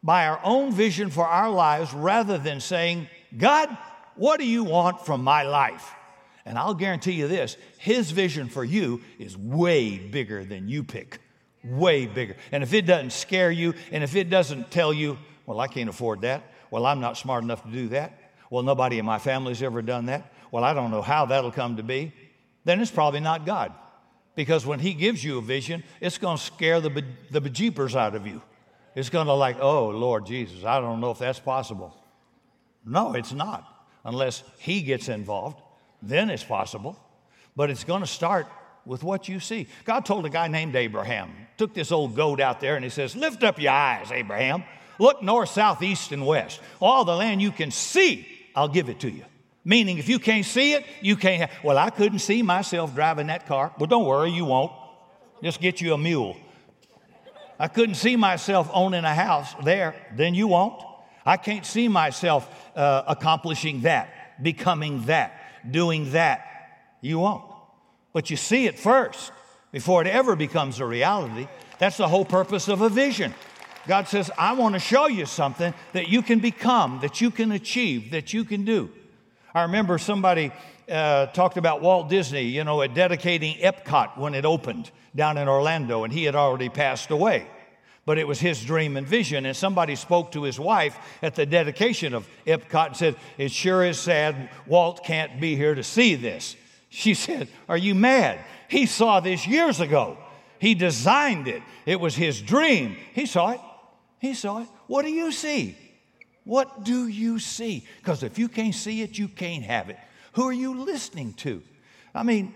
by 0.02 0.28
our 0.28 0.40
own 0.44 0.72
vision 0.72 1.10
for 1.10 1.26
our 1.26 1.50
lives 1.50 1.92
rather 1.92 2.38
than 2.38 2.60
saying, 2.60 3.08
God, 3.36 3.76
what 4.14 4.38
do 4.38 4.46
you 4.46 4.62
want 4.62 5.04
from 5.04 5.24
my 5.24 5.42
life? 5.42 5.92
And 6.46 6.58
I'll 6.58 6.74
guarantee 6.74 7.12
you 7.12 7.28
this 7.28 7.56
His 7.78 8.10
vision 8.10 8.48
for 8.48 8.64
you 8.64 9.00
is 9.18 9.36
way 9.36 9.98
bigger 9.98 10.44
than 10.44 10.68
you 10.68 10.84
pick. 10.84 11.18
Way 11.64 12.06
bigger. 12.06 12.36
And 12.52 12.62
if 12.62 12.74
it 12.74 12.82
doesn't 12.82 13.12
scare 13.12 13.50
you, 13.50 13.74
and 13.90 14.04
if 14.04 14.14
it 14.16 14.28
doesn't 14.28 14.70
tell 14.70 14.92
you, 14.92 15.18
well, 15.46 15.60
I 15.60 15.66
can't 15.66 15.88
afford 15.88 16.20
that, 16.22 16.42
well, 16.70 16.84
I'm 16.84 17.00
not 17.00 17.16
smart 17.16 17.42
enough 17.42 17.62
to 17.64 17.70
do 17.70 17.88
that, 17.88 18.32
well, 18.50 18.62
nobody 18.62 18.98
in 18.98 19.06
my 19.06 19.18
family's 19.18 19.62
ever 19.62 19.80
done 19.80 20.06
that, 20.06 20.30
well, 20.50 20.62
I 20.62 20.74
don't 20.74 20.90
know 20.90 21.02
how 21.02 21.26
that'll 21.26 21.50
come 21.50 21.78
to 21.78 21.82
be, 21.82 22.12
then 22.64 22.80
it's 22.80 22.90
probably 22.90 23.20
not 23.20 23.46
God. 23.46 23.72
Because 24.34 24.66
when 24.66 24.80
he 24.80 24.94
gives 24.94 25.22
you 25.22 25.38
a 25.38 25.42
vision, 25.42 25.84
it's 26.00 26.18
going 26.18 26.36
to 26.36 26.42
scare 26.42 26.80
the, 26.80 26.90
be- 26.90 27.04
the 27.30 27.40
bejeepers 27.40 27.94
out 27.94 28.14
of 28.14 28.26
you. 28.26 28.42
It's 28.94 29.10
going 29.10 29.26
to 29.26 29.32
like, 29.32 29.56
oh, 29.60 29.88
Lord 29.88 30.26
Jesus, 30.26 30.64
I 30.64 30.80
don't 30.80 31.00
know 31.00 31.10
if 31.10 31.18
that's 31.18 31.38
possible. 31.38 31.96
No, 32.84 33.14
it's 33.14 33.32
not. 33.32 33.64
Unless 34.04 34.42
he 34.58 34.82
gets 34.82 35.08
involved, 35.08 35.60
then 36.08 36.30
it's 36.30 36.44
possible. 36.44 36.98
But 37.56 37.70
it's 37.70 37.84
going 37.84 38.00
to 38.00 38.06
start 38.06 38.46
with 38.84 39.02
what 39.02 39.28
you 39.28 39.40
see. 39.40 39.68
God 39.84 40.04
told 40.04 40.26
a 40.26 40.30
guy 40.30 40.48
named 40.48 40.76
Abraham, 40.76 41.30
took 41.56 41.74
this 41.74 41.92
old 41.92 42.16
goat 42.16 42.40
out 42.40 42.60
there 42.60 42.76
and 42.76 42.84
he 42.84 42.90
says, 42.90 43.16
Lift 43.16 43.42
up 43.42 43.60
your 43.60 43.72
eyes, 43.72 44.10
Abraham. 44.10 44.64
Look 44.98 45.22
north, 45.22 45.50
south, 45.50 45.82
east, 45.82 46.12
and 46.12 46.26
west. 46.26 46.60
All 46.80 47.04
the 47.04 47.16
land 47.16 47.42
you 47.42 47.50
can 47.50 47.70
see, 47.70 48.28
I'll 48.54 48.68
give 48.68 48.88
it 48.88 49.00
to 49.00 49.10
you. 49.10 49.24
Meaning, 49.64 49.98
if 49.98 50.08
you 50.08 50.18
can't 50.18 50.44
see 50.44 50.74
it, 50.74 50.84
you 51.00 51.16
can't. 51.16 51.48
Have, 51.48 51.64
well, 51.64 51.78
I 51.78 51.90
couldn't 51.90 52.18
see 52.18 52.42
myself 52.42 52.94
driving 52.94 53.28
that 53.28 53.46
car. 53.46 53.72
Well, 53.78 53.86
don't 53.86 54.04
worry, 54.04 54.30
you 54.30 54.44
won't. 54.44 54.72
Just 55.42 55.60
get 55.60 55.80
you 55.80 55.94
a 55.94 55.98
mule. 55.98 56.36
I 57.58 57.68
couldn't 57.68 57.94
see 57.94 58.16
myself 58.16 58.68
owning 58.72 59.04
a 59.04 59.14
house 59.14 59.54
there, 59.62 59.94
then 60.14 60.34
you 60.34 60.48
won't. 60.48 60.82
I 61.24 61.38
can't 61.38 61.64
see 61.64 61.88
myself 61.88 62.48
uh, 62.76 63.04
accomplishing 63.06 63.82
that, 63.82 64.42
becoming 64.42 65.04
that, 65.06 65.40
doing 65.70 66.12
that. 66.12 66.46
You 67.00 67.18
won't. 67.18 67.44
But 68.12 68.30
you 68.30 68.36
see 68.36 68.66
it 68.66 68.78
first 68.78 69.32
before 69.72 70.00
it 70.00 70.06
ever 70.06 70.36
becomes 70.36 70.80
a 70.80 70.86
reality. 70.86 71.48
That's 71.78 71.96
the 71.96 72.08
whole 72.08 72.24
purpose 72.24 72.68
of 72.68 72.80
a 72.80 72.88
vision. 72.88 73.34
God 73.86 74.08
says, 74.08 74.30
I 74.38 74.54
want 74.54 74.74
to 74.74 74.78
show 74.78 75.08
you 75.08 75.26
something 75.26 75.74
that 75.92 76.08
you 76.08 76.22
can 76.22 76.38
become, 76.38 77.00
that 77.02 77.20
you 77.20 77.30
can 77.30 77.52
achieve, 77.52 78.12
that 78.12 78.32
you 78.32 78.44
can 78.44 78.64
do. 78.64 78.90
I 79.54 79.62
remember 79.62 79.98
somebody 79.98 80.52
uh, 80.88 81.26
talked 81.26 81.56
about 81.56 81.82
Walt 81.82 82.08
Disney, 82.08 82.42
you 82.42 82.64
know, 82.64 82.82
at 82.82 82.94
dedicating 82.94 83.56
Epcot 83.58 84.16
when 84.16 84.34
it 84.34 84.44
opened 84.44 84.90
down 85.14 85.38
in 85.38 85.48
Orlando, 85.48 86.04
and 86.04 86.12
he 86.12 86.24
had 86.24 86.34
already 86.34 86.68
passed 86.68 87.10
away. 87.10 87.46
But 88.06 88.18
it 88.18 88.28
was 88.28 88.40
his 88.40 88.62
dream 88.62 88.96
and 88.96 89.06
vision. 89.06 89.46
And 89.46 89.56
somebody 89.56 89.96
spoke 89.96 90.32
to 90.32 90.42
his 90.42 90.60
wife 90.60 90.98
at 91.22 91.34
the 91.34 91.46
dedication 91.46 92.14
of 92.14 92.28
Epcot 92.46 92.88
and 92.88 92.96
said, 92.96 93.16
It 93.38 93.50
sure 93.50 93.84
is 93.84 93.98
sad 93.98 94.50
Walt 94.66 95.04
can't 95.04 95.40
be 95.40 95.56
here 95.56 95.74
to 95.74 95.82
see 95.82 96.14
this. 96.14 96.56
She 96.90 97.14
said, 97.14 97.48
Are 97.68 97.78
you 97.78 97.94
mad? 97.94 98.40
He 98.68 98.86
saw 98.86 99.20
this 99.20 99.46
years 99.46 99.80
ago. 99.80 100.18
He 100.58 100.74
designed 100.74 101.48
it. 101.48 101.62
It 101.86 102.00
was 102.00 102.14
his 102.14 102.40
dream. 102.40 102.96
He 103.12 103.26
saw 103.26 103.50
it. 103.50 103.60
He 104.18 104.34
saw 104.34 104.62
it. 104.62 104.68
What 104.86 105.04
do 105.04 105.10
you 105.10 105.32
see? 105.32 105.76
What 106.44 106.84
do 106.84 107.08
you 107.08 107.38
see? 107.38 107.86
Because 107.98 108.22
if 108.22 108.38
you 108.38 108.48
can't 108.48 108.74
see 108.74 109.02
it, 109.02 109.18
you 109.18 109.28
can't 109.28 109.64
have 109.64 109.90
it. 109.90 109.98
Who 110.32 110.44
are 110.44 110.52
you 110.52 110.74
listening 110.74 111.32
to? 111.34 111.62
I 112.14 112.22
mean, 112.22 112.54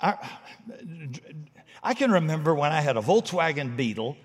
I, 0.00 0.16
I 1.82 1.94
can 1.94 2.10
remember 2.10 2.54
when 2.54 2.72
I 2.72 2.80
had 2.80 2.96
a 2.96 3.00
Volkswagen 3.00 3.76
Beetle, 3.76 4.16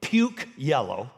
puke 0.00 0.48
yellow, 0.56 1.10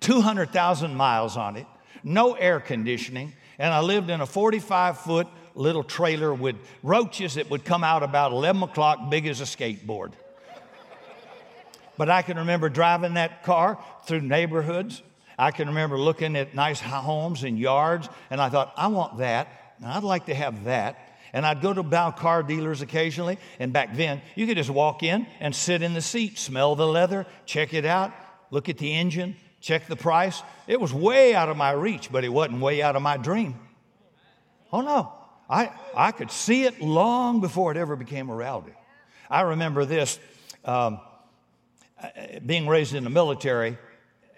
200,000 0.00 0.94
miles 0.94 1.36
on 1.36 1.56
it, 1.56 1.66
no 2.02 2.34
air 2.34 2.60
conditioning, 2.60 3.32
and 3.58 3.72
I 3.72 3.80
lived 3.80 4.10
in 4.10 4.20
a 4.20 4.26
45 4.26 4.98
foot 4.98 5.26
little 5.54 5.84
trailer 5.84 6.34
with 6.34 6.56
roaches 6.82 7.34
that 7.34 7.48
would 7.50 7.64
come 7.64 7.84
out 7.84 8.02
about 8.02 8.32
11 8.32 8.62
o'clock, 8.62 9.10
big 9.10 9.26
as 9.26 9.40
a 9.40 9.44
skateboard. 9.44 10.12
But 11.96 12.10
I 12.10 12.22
can 12.22 12.38
remember 12.38 12.68
driving 12.68 13.14
that 13.14 13.44
car 13.44 13.78
through 14.04 14.22
neighborhoods. 14.22 15.02
I 15.38 15.50
can 15.50 15.68
remember 15.68 15.98
looking 15.98 16.36
at 16.36 16.54
nice 16.54 16.80
homes 16.80 17.44
and 17.44 17.58
yards, 17.58 18.08
and 18.30 18.40
I 18.40 18.48
thought, 18.48 18.72
I 18.76 18.88
want 18.88 19.18
that, 19.18 19.48
and 19.78 19.86
I'd 19.86 20.02
like 20.02 20.26
to 20.26 20.34
have 20.34 20.64
that. 20.64 20.98
And 21.32 21.44
I'd 21.44 21.60
go 21.60 21.72
to 21.72 21.82
buy 21.82 22.12
car 22.12 22.44
dealers 22.44 22.80
occasionally, 22.80 23.38
and 23.58 23.72
back 23.72 23.96
then, 23.96 24.22
you 24.36 24.46
could 24.46 24.56
just 24.56 24.70
walk 24.70 25.02
in 25.02 25.26
and 25.40 25.54
sit 25.54 25.82
in 25.82 25.94
the 25.94 26.00
seat, 26.00 26.38
smell 26.38 26.76
the 26.76 26.86
leather, 26.86 27.26
check 27.44 27.74
it 27.74 27.84
out, 27.84 28.12
look 28.54 28.68
at 28.68 28.78
the 28.78 28.94
engine, 28.94 29.34
check 29.60 29.88
the 29.88 29.96
price. 29.96 30.40
It 30.68 30.80
was 30.80 30.94
way 30.94 31.34
out 31.34 31.48
of 31.48 31.56
my 31.56 31.72
reach, 31.72 32.10
but 32.12 32.24
it 32.24 32.28
wasn't 32.28 32.60
way 32.60 32.82
out 32.82 32.94
of 32.94 33.02
my 33.02 33.16
dream. 33.16 33.56
Oh 34.72 34.80
no, 34.80 35.12
I, 35.50 35.72
I 35.96 36.12
could 36.12 36.30
see 36.30 36.62
it 36.62 36.80
long 36.80 37.40
before 37.40 37.72
it 37.72 37.76
ever 37.76 37.96
became 37.96 38.30
a 38.30 38.34
reality. 38.34 38.70
I 39.28 39.40
remember 39.40 39.84
this 39.84 40.20
um, 40.64 41.00
being 42.46 42.68
raised 42.68 42.94
in 42.94 43.02
the 43.02 43.10
military 43.10 43.76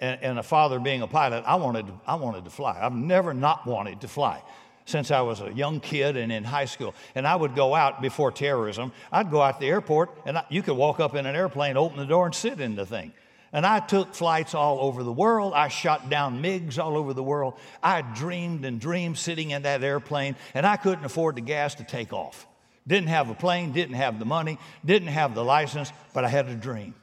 and, 0.00 0.22
and, 0.22 0.38
a 0.38 0.42
father 0.42 0.78
being 0.78 1.02
a 1.02 1.06
pilot. 1.06 1.44
I 1.46 1.56
wanted, 1.56 1.86
I 2.06 2.14
wanted 2.14 2.44
to 2.44 2.50
fly. 2.50 2.78
I've 2.80 2.94
never 2.94 3.34
not 3.34 3.66
wanted 3.66 4.00
to 4.00 4.08
fly 4.08 4.42
since 4.86 5.10
I 5.10 5.20
was 5.20 5.40
a 5.40 5.52
young 5.52 5.80
kid 5.80 6.16
and 6.16 6.32
in 6.32 6.44
high 6.44 6.64
school. 6.64 6.94
And 7.14 7.26
I 7.26 7.36
would 7.36 7.54
go 7.54 7.74
out 7.74 8.00
before 8.00 8.32
terrorism. 8.32 8.92
I'd 9.12 9.30
go 9.30 9.42
out 9.42 9.54
to 9.54 9.60
the 9.60 9.70
airport, 9.70 10.10
and 10.24 10.38
I, 10.38 10.44
you 10.48 10.62
could 10.62 10.76
walk 10.76 11.00
up 11.00 11.14
in 11.14 11.26
an 11.26 11.36
airplane, 11.36 11.76
open 11.76 11.98
the 11.98 12.06
door, 12.06 12.24
and 12.26 12.34
sit 12.34 12.60
in 12.60 12.76
the 12.76 12.86
thing. 12.86 13.12
And 13.52 13.64
I 13.64 13.80
took 13.80 14.14
flights 14.14 14.54
all 14.54 14.80
over 14.80 15.02
the 15.02 15.12
world. 15.12 15.52
I 15.54 15.68
shot 15.68 16.10
down 16.10 16.42
MiGs 16.42 16.78
all 16.78 16.96
over 16.96 17.14
the 17.14 17.22
world. 17.22 17.54
I 17.82 18.02
dreamed 18.02 18.64
and 18.64 18.80
dreamed 18.80 19.18
sitting 19.18 19.50
in 19.50 19.62
that 19.62 19.82
airplane, 19.82 20.36
and 20.54 20.66
I 20.66 20.76
couldn't 20.76 21.04
afford 21.04 21.36
the 21.36 21.40
gas 21.40 21.76
to 21.76 21.84
take 21.84 22.12
off. 22.12 22.46
Didn't 22.86 23.08
have 23.08 23.30
a 23.30 23.34
plane, 23.34 23.72
didn't 23.72 23.96
have 23.96 24.18
the 24.18 24.24
money, 24.24 24.58
didn't 24.84 25.08
have 25.08 25.34
the 25.34 25.44
license, 25.44 25.92
but 26.12 26.24
I 26.24 26.28
had 26.28 26.48
a 26.48 26.54
dream. 26.54 26.94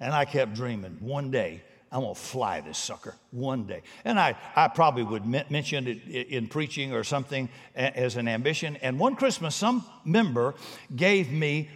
And 0.00 0.12
I 0.12 0.24
kept 0.24 0.54
dreaming 0.54 0.98
one 1.00 1.30
day, 1.30 1.62
I'm 1.90 2.00
going 2.00 2.14
to 2.14 2.20
fly 2.20 2.60
this 2.60 2.76
sucker 2.76 3.14
one 3.30 3.66
day. 3.66 3.82
And 4.04 4.18
I, 4.18 4.36
I 4.56 4.66
probably 4.66 5.04
would 5.04 5.24
mention 5.24 5.86
it 5.86 6.28
in 6.28 6.48
preaching 6.48 6.92
or 6.92 7.04
something 7.04 7.48
as 7.76 8.16
an 8.16 8.26
ambition. 8.26 8.76
And 8.82 8.98
one 8.98 9.14
Christmas, 9.14 9.54
some 9.54 9.84
member 10.04 10.56
gave 10.94 11.30
me 11.30 11.70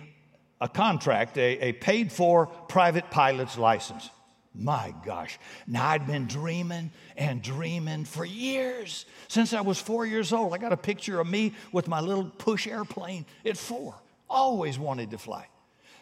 a 0.61 0.69
contract, 0.69 1.39
a, 1.39 1.69
a 1.69 1.73
paid 1.73 2.13
for 2.13 2.47
private 2.47 3.11
pilot's 3.11 3.57
license. 3.57 4.11
My 4.55 4.93
gosh. 5.05 5.39
Now 5.67 5.89
I'd 5.89 6.07
been 6.07 6.27
dreaming 6.27 6.91
and 7.17 7.41
dreaming 7.41 8.05
for 8.05 8.25
years. 8.25 9.07
Since 9.29 9.53
I 9.53 9.61
was 9.61 9.79
four 9.79 10.05
years 10.05 10.33
old, 10.33 10.53
I 10.53 10.59
got 10.59 10.73
a 10.73 10.77
picture 10.77 11.21
of 11.21 11.29
me 11.29 11.55
with 11.71 11.87
my 11.87 12.01
little 12.01 12.25
push 12.25 12.67
airplane 12.67 13.25
at 13.47 13.57
four. 13.57 13.95
Always 14.29 14.79
wanted 14.79 15.13
to 15.13 15.19
fly. 15.19 15.47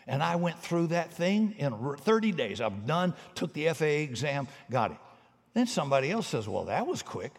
And 0.07 0.23
I 0.23 0.37
went 0.37 0.59
through 0.59 0.89
that 0.89 1.13
thing 1.13 1.55
in 1.59 1.97
30 1.97 2.33
days. 2.33 2.61
I've 2.61 2.87
done, 2.87 3.13
took 3.35 3.53
the 3.53 3.69
FAA 3.69 3.85
exam, 3.85 4.49
got 4.71 4.93
it. 4.93 4.97
Then 5.53 5.67
somebody 5.67 6.11
else 6.11 6.29
says, 6.29 6.49
Well, 6.49 6.67
that 6.67 6.87
was 6.87 7.03
quick. 7.03 7.33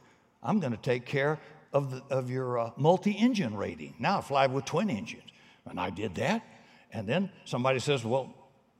I'm 0.43 0.59
going 0.59 0.73
to 0.73 0.77
take 0.77 1.05
care 1.05 1.39
of, 1.73 1.91
the, 1.91 2.03
of 2.09 2.29
your 2.29 2.59
uh, 2.59 2.71
multi 2.77 3.11
engine 3.11 3.55
rating. 3.55 3.95
Now 3.99 4.19
I 4.19 4.21
fly 4.21 4.47
with 4.47 4.65
twin 4.65 4.89
engines. 4.89 5.23
And 5.65 5.79
I 5.79 5.89
did 5.89 6.15
that. 6.15 6.43
And 6.91 7.07
then 7.07 7.29
somebody 7.45 7.79
says, 7.79 8.03
Well, 8.03 8.33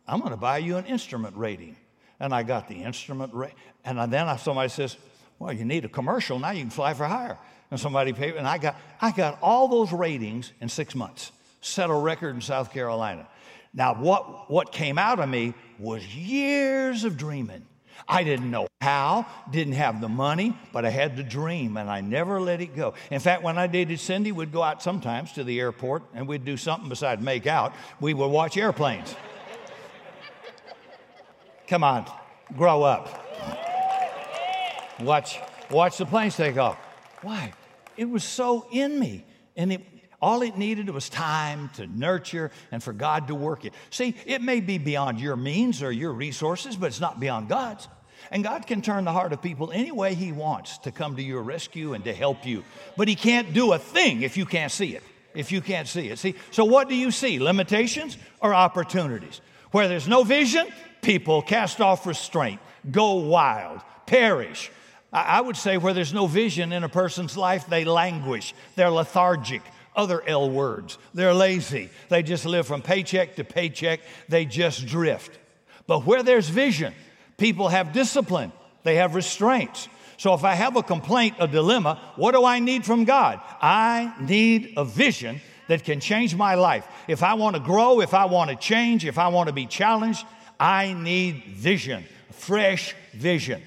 I'm 0.07 0.19
going 0.19 0.31
to 0.31 0.37
buy 0.37 0.59
you 0.59 0.77
an 0.77 0.85
instrument 0.85 1.35
rating. 1.35 1.75
And 2.19 2.33
I 2.33 2.43
got 2.43 2.67
the 2.67 2.75
instrument 2.75 3.33
rate. 3.33 3.53
And 3.85 4.11
then 4.11 4.37
somebody 4.37 4.69
says, 4.69 4.97
Well, 5.39 5.53
you 5.53 5.65
need 5.65 5.85
a 5.85 5.89
commercial. 5.89 6.39
Now 6.39 6.51
you 6.51 6.61
can 6.61 6.69
fly 6.69 6.93
for 6.93 7.05
hire. 7.05 7.37
And 7.69 7.79
somebody 7.79 8.13
paid. 8.13 8.35
And 8.35 8.47
I 8.47 8.57
got, 8.57 8.75
I 9.01 9.11
got 9.11 9.39
all 9.41 9.67
those 9.67 9.91
ratings 9.91 10.53
in 10.61 10.69
six 10.69 10.95
months. 10.95 11.31
Set 11.61 11.89
a 11.89 11.93
record 11.93 12.35
in 12.35 12.41
South 12.41 12.71
Carolina. 12.71 13.27
Now, 13.73 13.93
what, 13.93 14.49
what 14.49 14.71
came 14.71 14.97
out 14.97 15.19
of 15.19 15.27
me 15.27 15.53
was 15.77 16.15
years 16.15 17.03
of 17.03 17.17
dreaming. 17.17 17.65
I 18.07 18.23
didn't 18.23 18.49
know 18.49 18.66
how, 18.81 19.25
didn't 19.49 19.73
have 19.73 20.01
the 20.01 20.07
money, 20.07 20.55
but 20.71 20.85
I 20.85 20.89
had 20.89 21.17
the 21.17 21.23
dream 21.23 21.77
and 21.77 21.89
I 21.89 22.01
never 22.01 22.39
let 22.39 22.61
it 22.61 22.75
go. 22.75 22.93
In 23.09 23.19
fact, 23.19 23.41
when 23.41 23.57
I 23.57 23.65
dated 23.65 23.99
Cindy, 23.99 24.31
we'd 24.31 24.51
go 24.51 24.61
out 24.61 24.83
sometimes 24.83 25.31
to 25.33 25.43
the 25.43 25.59
airport 25.59 26.03
and 26.13 26.27
we'd 26.27 26.45
do 26.45 26.57
something 26.57 26.87
besides 26.87 27.21
make 27.21 27.47
out. 27.47 27.73
We 27.99 28.13
would 28.13 28.27
watch 28.27 28.55
airplanes. 28.55 29.15
Come 31.67 31.83
on, 31.83 32.05
grow 32.55 32.83
up. 32.83 33.25
Watch, 35.01 35.39
watch 35.71 35.97
the 35.97 36.05
planes 36.05 36.35
take 36.35 36.57
off. 36.57 36.77
Why? 37.23 37.53
It 37.97 38.05
was 38.05 38.23
so 38.23 38.67
in 38.71 38.99
me. 38.99 39.25
And 39.55 39.73
it, 39.73 39.81
all 40.21 40.43
it 40.43 40.55
needed 40.55 40.89
was 40.91 41.09
time 41.09 41.71
to 41.75 41.87
nurture 41.87 42.51
and 42.71 42.81
for 42.81 42.93
God 42.93 43.27
to 43.27 43.35
work 43.35 43.65
it. 43.65 43.73
See, 43.89 44.15
it 44.25 44.41
may 44.41 44.61
be 44.61 44.77
beyond 44.77 45.19
your 45.19 45.35
means 45.35 45.81
or 45.81 45.91
your 45.91 46.13
resources, 46.13 46.75
but 46.75 46.87
it's 46.87 47.01
not 47.01 47.19
beyond 47.19 47.49
God's. 47.49 47.87
And 48.31 48.43
God 48.43 48.67
can 48.67 48.81
turn 48.81 49.05
the 49.05 49.11
heart 49.11 49.33
of 49.33 49.41
people 49.41 49.71
any 49.71 49.91
way 49.91 50.13
He 50.13 50.31
wants 50.31 50.77
to 50.79 50.91
come 50.91 51.15
to 51.15 51.23
your 51.23 51.41
rescue 51.41 51.93
and 51.93 52.03
to 52.05 52.13
help 52.13 52.45
you. 52.45 52.63
But 52.95 53.07
He 53.07 53.15
can't 53.15 53.53
do 53.53 53.73
a 53.73 53.79
thing 53.79 54.21
if 54.21 54.37
you 54.37 54.45
can't 54.45 54.71
see 54.71 54.95
it. 54.95 55.03
If 55.33 55.51
you 55.51 55.61
can't 55.61 55.87
see 55.87 56.09
it. 56.09 56.19
See, 56.19 56.35
so 56.51 56.65
what 56.65 56.89
do 56.89 56.95
you 56.95 57.11
see? 57.11 57.39
Limitations 57.39 58.17
or 58.41 58.53
opportunities? 58.53 59.41
Where 59.71 59.87
there's 59.87 60.07
no 60.07 60.23
vision, 60.23 60.67
people 61.01 61.41
cast 61.41 61.81
off 61.81 62.05
restraint, 62.05 62.59
go 62.89 63.15
wild, 63.15 63.81
perish. 64.05 64.71
I 65.13 65.39
would 65.41 65.55
say 65.57 65.77
where 65.77 65.93
there's 65.93 66.13
no 66.13 66.27
vision 66.27 66.71
in 66.71 66.83
a 66.83 66.89
person's 66.89 67.37
life, 67.37 67.67
they 67.67 67.85
languish, 67.85 68.53
they're 68.75 68.89
lethargic, 68.89 69.61
other 69.97 70.21
L 70.27 70.49
words. 70.49 70.97
They're 71.13 71.33
lazy. 71.33 71.89
They 72.09 72.23
just 72.23 72.45
live 72.45 72.67
from 72.67 72.81
paycheck 72.83 73.35
to 73.37 73.43
paycheck. 73.43 73.99
They 74.29 74.45
just 74.45 74.85
drift. 74.85 75.37
But 75.87 76.05
where 76.05 76.21
there's 76.21 76.49
vision, 76.49 76.93
people 77.37 77.69
have 77.69 77.93
discipline, 77.93 78.51
they 78.83 78.95
have 78.95 79.15
restraints. 79.15 79.87
So 80.17 80.33
if 80.33 80.43
I 80.43 80.55
have 80.55 80.75
a 80.75 80.83
complaint, 80.83 81.35
a 81.39 81.47
dilemma, 81.47 82.01
what 82.15 82.31
do 82.31 82.43
I 82.43 82.59
need 82.59 82.85
from 82.85 83.05
God? 83.05 83.39
I 83.61 84.13
need 84.19 84.73
a 84.75 84.83
vision 84.83 85.41
that 85.67 85.83
can 85.83 85.99
change 85.99 86.35
my 86.35 86.55
life. 86.55 86.87
If 87.07 87.21
I 87.21 87.35
want 87.35 87.55
to 87.55 87.61
grow, 87.61 88.01
if 88.01 88.13
I 88.13 88.25
want 88.25 88.49
to 88.49 88.55
change, 88.55 89.05
if 89.05 89.19
I 89.19 89.27
want 89.27 89.47
to 89.47 89.53
be 89.53 89.67
challenged, 89.67 90.25
I 90.59 90.93
need 90.93 91.43
vision, 91.45 92.03
fresh 92.31 92.95
vision. 93.13 93.61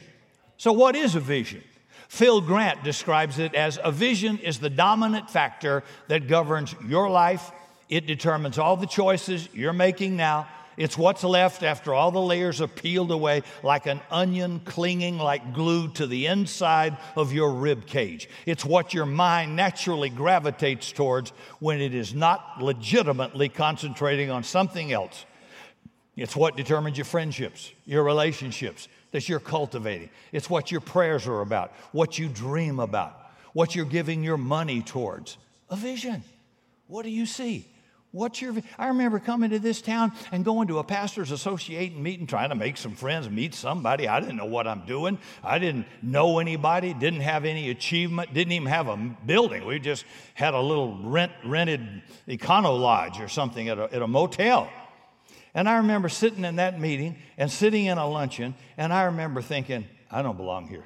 So, 0.56 0.72
what 0.72 0.96
is 0.96 1.14
a 1.14 1.20
vision? 1.20 1.62
Phil 2.08 2.40
Grant 2.40 2.82
describes 2.82 3.38
it 3.38 3.54
as 3.54 3.78
a 3.84 3.92
vision 3.92 4.38
is 4.38 4.58
the 4.58 4.68
dominant 4.68 5.30
factor 5.30 5.84
that 6.08 6.26
governs 6.26 6.74
your 6.86 7.08
life. 7.08 7.52
It 7.88 8.06
determines 8.06 8.58
all 8.58 8.76
the 8.76 8.86
choices 8.86 9.48
you're 9.52 9.72
making 9.72 10.16
now. 10.16 10.48
It's 10.76 10.96
what's 10.96 11.24
left 11.24 11.62
after 11.62 11.92
all 11.92 12.10
the 12.10 12.20
layers 12.20 12.60
are 12.60 12.68
peeled 12.68 13.10
away, 13.10 13.42
like 13.62 13.86
an 13.86 14.00
onion 14.10 14.60
clinging 14.64 15.18
like 15.18 15.52
glue 15.52 15.88
to 15.94 16.06
the 16.06 16.26
inside 16.26 16.96
of 17.16 17.32
your 17.32 17.52
rib 17.52 17.86
cage. 17.86 18.28
It's 18.46 18.64
what 18.64 18.94
your 18.94 19.06
mind 19.06 19.56
naturally 19.56 20.08
gravitates 20.08 20.92
towards 20.92 21.30
when 21.58 21.80
it 21.80 21.94
is 21.94 22.14
not 22.14 22.62
legitimately 22.62 23.48
concentrating 23.48 24.30
on 24.30 24.44
something 24.44 24.92
else. 24.92 25.26
It's 26.16 26.36
what 26.36 26.56
determines 26.56 26.98
your 26.98 27.04
friendships, 27.04 27.72
your 27.84 28.02
relationships, 28.04 28.88
that 29.12 29.28
you're 29.28 29.40
cultivating. 29.40 30.10
It's 30.32 30.48
what 30.48 30.70
your 30.70 30.80
prayers 30.80 31.26
are 31.26 31.40
about, 31.40 31.72
what 31.92 32.18
you 32.18 32.28
dream 32.28 32.78
about, 32.78 33.32
what 33.52 33.74
you're 33.74 33.84
giving 33.84 34.22
your 34.22 34.36
money 34.36 34.82
towards. 34.82 35.36
A 35.68 35.76
vision. 35.76 36.22
What 36.86 37.04
do 37.04 37.10
you 37.10 37.26
see? 37.26 37.66
What's 38.12 38.42
your? 38.42 38.54
I 38.76 38.88
remember 38.88 39.20
coming 39.20 39.50
to 39.50 39.60
this 39.60 39.80
town 39.80 40.12
and 40.32 40.44
going 40.44 40.66
to 40.68 40.78
a 40.78 40.84
pastors' 40.84 41.30
association 41.30 42.02
meeting, 42.02 42.26
trying 42.26 42.48
to 42.48 42.56
make 42.56 42.76
some 42.76 42.96
friends, 42.96 43.30
meet 43.30 43.54
somebody. 43.54 44.08
I 44.08 44.18
didn't 44.18 44.36
know 44.36 44.46
what 44.46 44.66
I'm 44.66 44.84
doing. 44.84 45.18
I 45.44 45.60
didn't 45.60 45.86
know 46.02 46.40
anybody. 46.40 46.92
Didn't 46.92 47.20
have 47.20 47.44
any 47.44 47.70
achievement. 47.70 48.34
Didn't 48.34 48.52
even 48.52 48.66
have 48.66 48.88
a 48.88 48.96
building. 48.96 49.64
We 49.64 49.78
just 49.78 50.04
had 50.34 50.54
a 50.54 50.60
little 50.60 50.98
rent 51.04 51.30
rented 51.44 52.02
econo 52.26 52.80
lodge 52.80 53.20
or 53.20 53.28
something 53.28 53.68
at 53.68 53.78
a, 53.78 53.94
at 53.94 54.02
a 54.02 54.08
motel. 54.08 54.68
And 55.54 55.68
I 55.68 55.76
remember 55.76 56.08
sitting 56.08 56.44
in 56.44 56.56
that 56.56 56.80
meeting 56.80 57.16
and 57.38 57.50
sitting 57.50 57.86
in 57.86 57.98
a 57.98 58.08
luncheon, 58.08 58.54
and 58.76 58.92
I 58.92 59.04
remember 59.04 59.40
thinking, 59.40 59.86
I 60.10 60.22
don't 60.22 60.36
belong 60.36 60.66
here. 60.66 60.84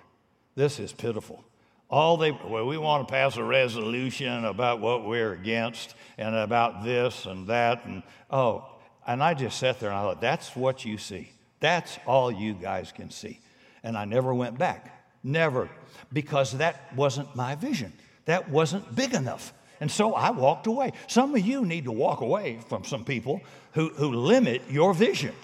This 0.56 0.78
is 0.78 0.92
pitiful. 0.92 1.42
All 1.90 2.16
they, 2.16 2.30
well, 2.30 2.66
we 2.66 2.78
want 2.78 3.06
to 3.06 3.12
pass 3.12 3.36
a 3.36 3.44
resolution 3.44 4.44
about 4.44 4.80
what 4.80 5.06
we're 5.06 5.32
against 5.32 5.94
and 6.18 6.34
about 6.34 6.82
this 6.82 7.26
and 7.26 7.46
that. 7.48 7.84
And 7.84 8.02
oh, 8.30 8.66
and 9.06 9.22
I 9.22 9.34
just 9.34 9.58
sat 9.58 9.80
there 9.80 9.90
and 9.90 9.98
I 9.98 10.02
thought, 10.02 10.20
that's 10.20 10.56
what 10.56 10.84
you 10.84 10.98
see. 10.98 11.30
That's 11.60 11.98
all 12.06 12.30
you 12.30 12.54
guys 12.54 12.92
can 12.92 13.10
see. 13.10 13.40
And 13.82 13.96
I 13.96 14.04
never 14.04 14.34
went 14.34 14.58
back. 14.58 14.90
Never. 15.22 15.68
Because 16.12 16.52
that 16.52 16.94
wasn't 16.94 17.34
my 17.36 17.54
vision. 17.54 17.92
That 18.24 18.48
wasn't 18.48 18.94
big 18.94 19.14
enough. 19.14 19.52
And 19.80 19.90
so 19.90 20.14
I 20.14 20.30
walked 20.30 20.66
away. 20.66 20.92
Some 21.08 21.34
of 21.34 21.46
you 21.46 21.64
need 21.64 21.84
to 21.84 21.92
walk 21.92 22.20
away 22.20 22.60
from 22.68 22.84
some 22.84 23.04
people 23.04 23.42
who, 23.72 23.88
who 23.90 24.12
limit 24.12 24.62
your 24.70 24.94
vision. 24.94 25.34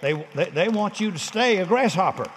They, 0.00 0.14
they, 0.34 0.50
they 0.50 0.68
want 0.68 1.00
you 1.00 1.10
to 1.10 1.18
stay 1.18 1.58
a 1.58 1.66
grasshopper, 1.66 2.30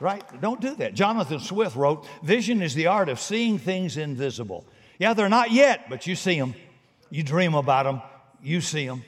right? 0.00 0.22
Don't 0.40 0.60
do 0.60 0.74
that. 0.76 0.94
Jonathan 0.94 1.40
Swift 1.40 1.76
wrote 1.76 2.06
Vision 2.22 2.62
is 2.62 2.74
the 2.74 2.86
art 2.86 3.08
of 3.08 3.20
seeing 3.20 3.58
things 3.58 3.96
invisible. 3.96 4.64
Yeah, 4.98 5.14
they're 5.14 5.28
not 5.28 5.50
yet, 5.50 5.88
but 5.88 6.06
you 6.06 6.14
see 6.14 6.38
them. 6.38 6.54
You 7.10 7.22
dream 7.22 7.54
about 7.54 7.84
them, 7.84 8.02
you 8.42 8.60
see 8.60 8.86
them. 8.86 9.04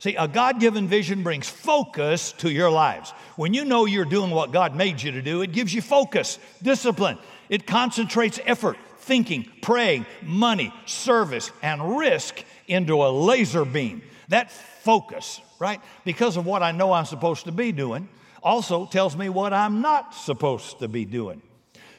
See, 0.00 0.14
a 0.14 0.28
God 0.28 0.60
given 0.60 0.86
vision 0.86 1.24
brings 1.24 1.48
focus 1.48 2.32
to 2.38 2.50
your 2.50 2.70
lives. 2.70 3.10
When 3.34 3.52
you 3.52 3.64
know 3.64 3.84
you're 3.84 4.04
doing 4.04 4.30
what 4.30 4.52
God 4.52 4.76
made 4.76 5.02
you 5.02 5.10
to 5.12 5.22
do, 5.22 5.42
it 5.42 5.50
gives 5.52 5.74
you 5.74 5.82
focus, 5.82 6.38
discipline. 6.62 7.18
It 7.48 7.66
concentrates 7.66 8.38
effort, 8.46 8.76
thinking, 8.98 9.50
praying, 9.60 10.06
money, 10.22 10.72
service, 10.86 11.50
and 11.62 11.98
risk 11.98 12.44
into 12.68 13.02
a 13.02 13.10
laser 13.10 13.64
beam. 13.64 14.02
That 14.28 14.52
focus, 14.52 15.40
right? 15.58 15.80
Because 16.04 16.36
of 16.36 16.46
what 16.46 16.62
I 16.62 16.70
know 16.70 16.92
I'm 16.92 17.06
supposed 17.06 17.46
to 17.46 17.52
be 17.52 17.72
doing, 17.72 18.08
also 18.42 18.86
tells 18.86 19.16
me 19.16 19.28
what 19.28 19.52
I'm 19.52 19.80
not 19.80 20.14
supposed 20.14 20.78
to 20.80 20.88
be 20.88 21.04
doing. 21.04 21.42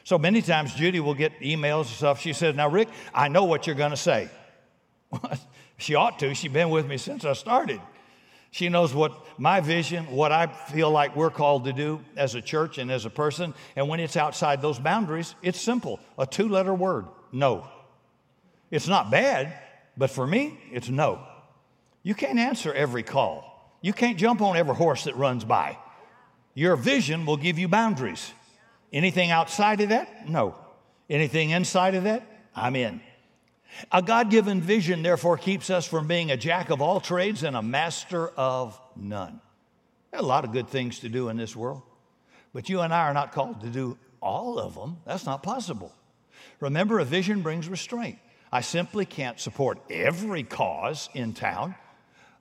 So 0.04 0.18
many 0.18 0.42
times 0.42 0.74
Judy 0.74 1.00
will 1.00 1.14
get 1.14 1.38
emails 1.40 1.82
and 1.82 1.88
stuff. 1.88 2.20
She 2.20 2.32
says, 2.32 2.54
Now, 2.54 2.68
Rick, 2.68 2.88
I 3.14 3.28
know 3.28 3.44
what 3.44 3.66
you're 3.66 3.76
going 3.76 3.90
to 3.90 3.96
say. 3.96 4.28
she 5.78 5.94
ought 5.94 6.18
to. 6.20 6.34
She's 6.34 6.52
been 6.52 6.70
with 6.70 6.86
me 6.86 6.96
since 6.96 7.24
I 7.24 7.34
started. 7.34 7.80
She 8.50 8.68
knows 8.68 8.92
what 8.92 9.38
my 9.38 9.60
vision, 9.60 10.10
what 10.10 10.32
I 10.32 10.48
feel 10.48 10.90
like 10.90 11.14
we're 11.14 11.30
called 11.30 11.66
to 11.66 11.72
do 11.72 12.00
as 12.16 12.34
a 12.34 12.42
church 12.42 12.78
and 12.78 12.90
as 12.90 13.04
a 13.04 13.10
person. 13.10 13.54
And 13.76 13.88
when 13.88 14.00
it's 14.00 14.16
outside 14.16 14.60
those 14.60 14.78
boundaries, 14.78 15.34
it's 15.42 15.60
simple 15.60 16.00
a 16.18 16.26
two 16.26 16.48
letter 16.48 16.74
word 16.74 17.06
no. 17.32 17.68
It's 18.70 18.88
not 18.88 19.10
bad, 19.10 19.52
but 19.96 20.10
for 20.10 20.26
me, 20.26 20.58
it's 20.72 20.88
no. 20.88 21.26
You 22.02 22.14
can't 22.14 22.38
answer 22.38 22.72
every 22.72 23.02
call, 23.02 23.76
you 23.80 23.92
can't 23.92 24.18
jump 24.18 24.40
on 24.40 24.56
every 24.56 24.74
horse 24.74 25.04
that 25.04 25.16
runs 25.16 25.44
by. 25.44 25.78
Your 26.60 26.76
vision 26.76 27.24
will 27.24 27.38
give 27.38 27.58
you 27.58 27.68
boundaries. 27.68 28.34
Anything 28.92 29.30
outside 29.30 29.80
of 29.80 29.88
that? 29.88 30.28
No. 30.28 30.54
Anything 31.08 31.48
inside 31.48 31.94
of 31.94 32.04
that? 32.04 32.22
I'm 32.54 32.76
in. 32.76 33.00
A 33.90 34.02
God 34.02 34.30
given 34.30 34.60
vision, 34.60 35.00
therefore, 35.02 35.38
keeps 35.38 35.70
us 35.70 35.86
from 35.86 36.06
being 36.06 36.30
a 36.30 36.36
jack 36.36 36.68
of 36.68 36.82
all 36.82 37.00
trades 37.00 37.44
and 37.44 37.56
a 37.56 37.62
master 37.62 38.28
of 38.28 38.78
none. 38.94 39.40
There 40.10 40.20
are 40.20 40.22
a 40.22 40.26
lot 40.26 40.44
of 40.44 40.52
good 40.52 40.68
things 40.68 40.98
to 40.98 41.08
do 41.08 41.30
in 41.30 41.38
this 41.38 41.56
world, 41.56 41.80
but 42.52 42.68
you 42.68 42.82
and 42.82 42.92
I 42.92 43.08
are 43.08 43.14
not 43.14 43.32
called 43.32 43.62
to 43.62 43.68
do 43.68 43.96
all 44.20 44.58
of 44.58 44.74
them. 44.74 44.98
That's 45.06 45.24
not 45.24 45.42
possible. 45.42 45.94
Remember, 46.60 46.98
a 46.98 47.06
vision 47.06 47.40
brings 47.40 47.70
restraint. 47.70 48.18
I 48.52 48.60
simply 48.60 49.06
can't 49.06 49.40
support 49.40 49.78
every 49.88 50.42
cause 50.42 51.08
in 51.14 51.32
town. 51.32 51.74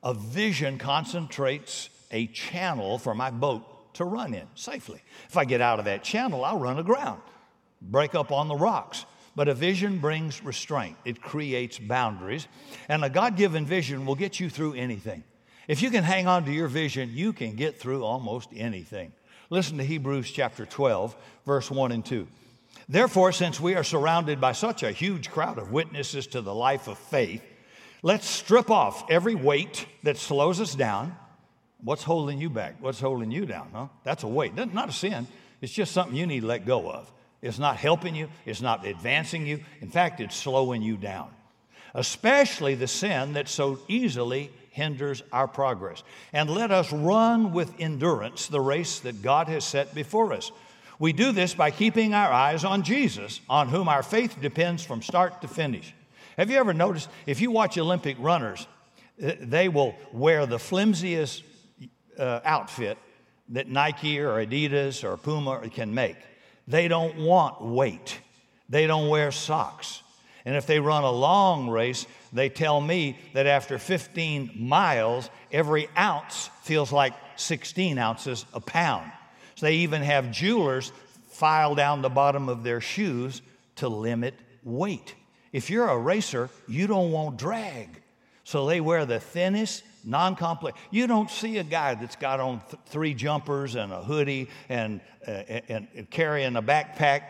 A 0.03 0.13
vision 0.13 0.77
concentrates 0.77 1.89
a 2.11 2.27
channel 2.27 2.97
for 2.97 3.15
my 3.15 3.31
boat 3.31 3.68
to 3.93 4.05
run 4.05 4.33
in 4.33 4.47
safely. 4.55 5.01
If 5.27 5.37
I 5.37 5.45
get 5.45 5.61
out 5.61 5.79
of 5.79 5.85
that 5.85 6.03
channel, 6.03 6.45
I'll 6.45 6.59
run 6.59 6.79
aground, 6.79 7.21
break 7.81 8.15
up 8.15 8.31
on 8.31 8.47
the 8.47 8.55
rocks. 8.55 9.05
But 9.35 9.47
a 9.47 9.53
vision 9.53 9.99
brings 9.99 10.43
restraint, 10.43 10.97
it 11.05 11.21
creates 11.21 11.79
boundaries. 11.79 12.47
And 12.89 13.05
a 13.05 13.09
God 13.09 13.37
given 13.37 13.65
vision 13.65 14.05
will 14.05 14.15
get 14.15 14.39
you 14.39 14.49
through 14.49 14.73
anything. 14.73 15.23
If 15.67 15.81
you 15.81 15.91
can 15.91 16.03
hang 16.03 16.27
on 16.27 16.45
to 16.45 16.51
your 16.51 16.67
vision, 16.67 17.11
you 17.13 17.31
can 17.31 17.55
get 17.55 17.79
through 17.79 18.03
almost 18.03 18.49
anything. 18.55 19.13
Listen 19.49 19.77
to 19.77 19.83
Hebrews 19.83 20.29
chapter 20.31 20.65
12, 20.65 21.15
verse 21.45 21.71
1 21.71 21.91
and 21.91 22.05
2. 22.05 22.27
Therefore, 22.87 23.31
since 23.31 23.59
we 23.59 23.75
are 23.75 23.83
surrounded 23.83 24.41
by 24.41 24.51
such 24.51 24.83
a 24.83 24.91
huge 24.91 25.29
crowd 25.29 25.57
of 25.57 25.71
witnesses 25.71 26.27
to 26.27 26.41
the 26.41 26.53
life 26.53 26.87
of 26.87 26.97
faith, 26.97 27.43
let's 28.01 28.27
strip 28.27 28.71
off 28.71 29.09
every 29.11 29.35
weight 29.35 29.85
that 30.03 30.17
slows 30.17 30.59
us 30.59 30.73
down. 30.73 31.15
What's 31.83 32.03
holding 32.03 32.39
you 32.39 32.49
back? 32.49 32.75
What's 32.79 32.99
holding 32.99 33.31
you 33.31 33.45
down, 33.45 33.69
huh? 33.73 33.87
That's 34.03 34.23
a 34.23 34.27
weight. 34.27 34.53
Not 34.55 34.89
a 34.89 34.93
sin. 34.93 35.27
It's 35.61 35.71
just 35.71 35.91
something 35.91 36.15
you 36.15 36.25
need 36.25 36.41
to 36.41 36.47
let 36.47 36.65
go 36.65 36.89
of. 36.89 37.11
It's 37.41 37.59
not 37.59 37.77
helping 37.77 38.15
you, 38.15 38.27
it's 38.45 38.61
not 38.61 38.85
advancing 38.85 39.47
you. 39.47 39.61
In 39.79 39.89
fact, 39.89 40.19
it's 40.19 40.35
slowing 40.35 40.81
you 40.81 40.97
down, 40.97 41.29
especially 41.93 42.75
the 42.75 42.87
sin 42.87 43.33
that 43.33 43.47
so 43.47 43.79
easily 43.87 44.51
hinders 44.71 45.23
our 45.31 45.47
progress. 45.47 46.03
And 46.33 46.49
let 46.49 46.71
us 46.71 46.91
run 46.91 47.53
with 47.53 47.73
endurance 47.79 48.47
the 48.47 48.59
race 48.59 48.99
that 48.99 49.21
God 49.21 49.47
has 49.47 49.63
set 49.63 49.95
before 49.95 50.33
us. 50.33 50.51
We 50.99 51.13
do 51.13 51.31
this 51.31 51.53
by 51.53 51.71
keeping 51.71 52.13
our 52.13 52.31
eyes 52.31 52.65
on 52.65 52.83
Jesus, 52.83 53.39
on 53.49 53.69
whom 53.69 53.87
our 53.87 54.03
faith 54.03 54.35
depends 54.41 54.83
from 54.83 55.01
start 55.01 55.41
to 55.41 55.47
finish. 55.47 55.93
Have 56.35 56.49
you 56.49 56.57
ever 56.57 56.73
noticed 56.73 57.09
if 57.25 57.39
you 57.39 57.51
watch 57.51 57.77
Olympic 57.77 58.17
runners, 58.19 58.67
they 59.17 59.69
will 59.69 59.95
wear 60.11 60.45
the 60.45 60.59
flimsiest 60.59 61.43
uh, 62.19 62.41
outfit 62.43 62.97
that 63.49 63.67
Nike 63.67 64.19
or 64.19 64.45
Adidas 64.45 65.03
or 65.03 65.17
Puma 65.17 65.67
can 65.69 65.93
make. 65.93 66.17
They 66.67 66.87
don't 66.87 67.17
want 67.17 67.61
weight. 67.61 68.19
They 68.69 68.85
don't 68.85 69.09
wear 69.09 69.31
socks. 69.31 70.03
And 70.45 70.55
if 70.55 70.65
they 70.65 70.79
run 70.79 71.03
a 71.03 71.11
long 71.11 71.69
race, 71.69 72.05
they 72.31 72.49
tell 72.49 72.79
me 72.79 73.17
that 73.33 73.47
after 73.47 73.77
15 73.77 74.51
miles, 74.55 75.29
every 75.51 75.89
ounce 75.97 76.49
feels 76.61 76.91
like 76.91 77.13
16 77.35 77.97
ounces 77.97 78.45
a 78.53 78.59
pound. 78.59 79.11
So 79.55 79.65
they 79.65 79.77
even 79.77 80.01
have 80.01 80.31
jewelers 80.31 80.91
file 81.27 81.75
down 81.75 82.01
the 82.01 82.09
bottom 82.09 82.49
of 82.49 82.63
their 82.63 82.81
shoes 82.81 83.41
to 83.77 83.89
limit 83.89 84.35
weight. 84.63 85.15
If 85.51 85.69
you're 85.69 85.87
a 85.87 85.97
racer, 85.97 86.49
you 86.67 86.85
don't 86.85 87.11
want 87.11 87.37
drag. 87.37 88.01
So 88.43 88.65
they 88.65 88.81
wear 88.81 89.05
the 89.05 89.19
thinnest, 89.19 89.83
non 90.03 90.35
complex. 90.35 90.77
You 90.91 91.07
don't 91.07 91.29
see 91.29 91.57
a 91.57 91.63
guy 91.63 91.95
that's 91.95 92.15
got 92.15 92.39
on 92.39 92.61
th- 92.69 92.81
three 92.87 93.13
jumpers 93.13 93.75
and 93.75 93.91
a 93.91 94.01
hoodie 94.01 94.49
and, 94.67 95.01
uh, 95.27 95.31
and, 95.31 95.87
and 95.95 96.09
carrying 96.09 96.55
a 96.55 96.61
backpack 96.61 97.23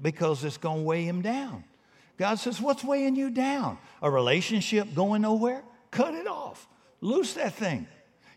because 0.00 0.44
it's 0.44 0.58
going 0.58 0.78
to 0.78 0.84
weigh 0.84 1.04
him 1.04 1.22
down. 1.22 1.64
God 2.16 2.36
says, 2.36 2.60
What's 2.60 2.84
weighing 2.84 3.16
you 3.16 3.30
down? 3.30 3.78
A 4.02 4.10
relationship 4.10 4.94
going 4.94 5.22
nowhere? 5.22 5.62
Cut 5.90 6.14
it 6.14 6.26
off. 6.26 6.68
Loose 7.00 7.34
that 7.34 7.54
thing. 7.54 7.86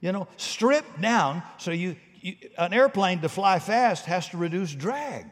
You 0.01 0.12
know, 0.12 0.27
strip 0.38 0.86
down 0.99 1.43
so 1.58 1.71
you, 1.71 1.95
you 2.21 2.36
an 2.58 2.73
airplane 2.73 3.21
to 3.21 3.30
fly 3.30 3.60
fast 3.60 4.06
has 4.06 4.30
to 4.30 4.38
reduce 4.38 4.73
drag. 4.73 5.25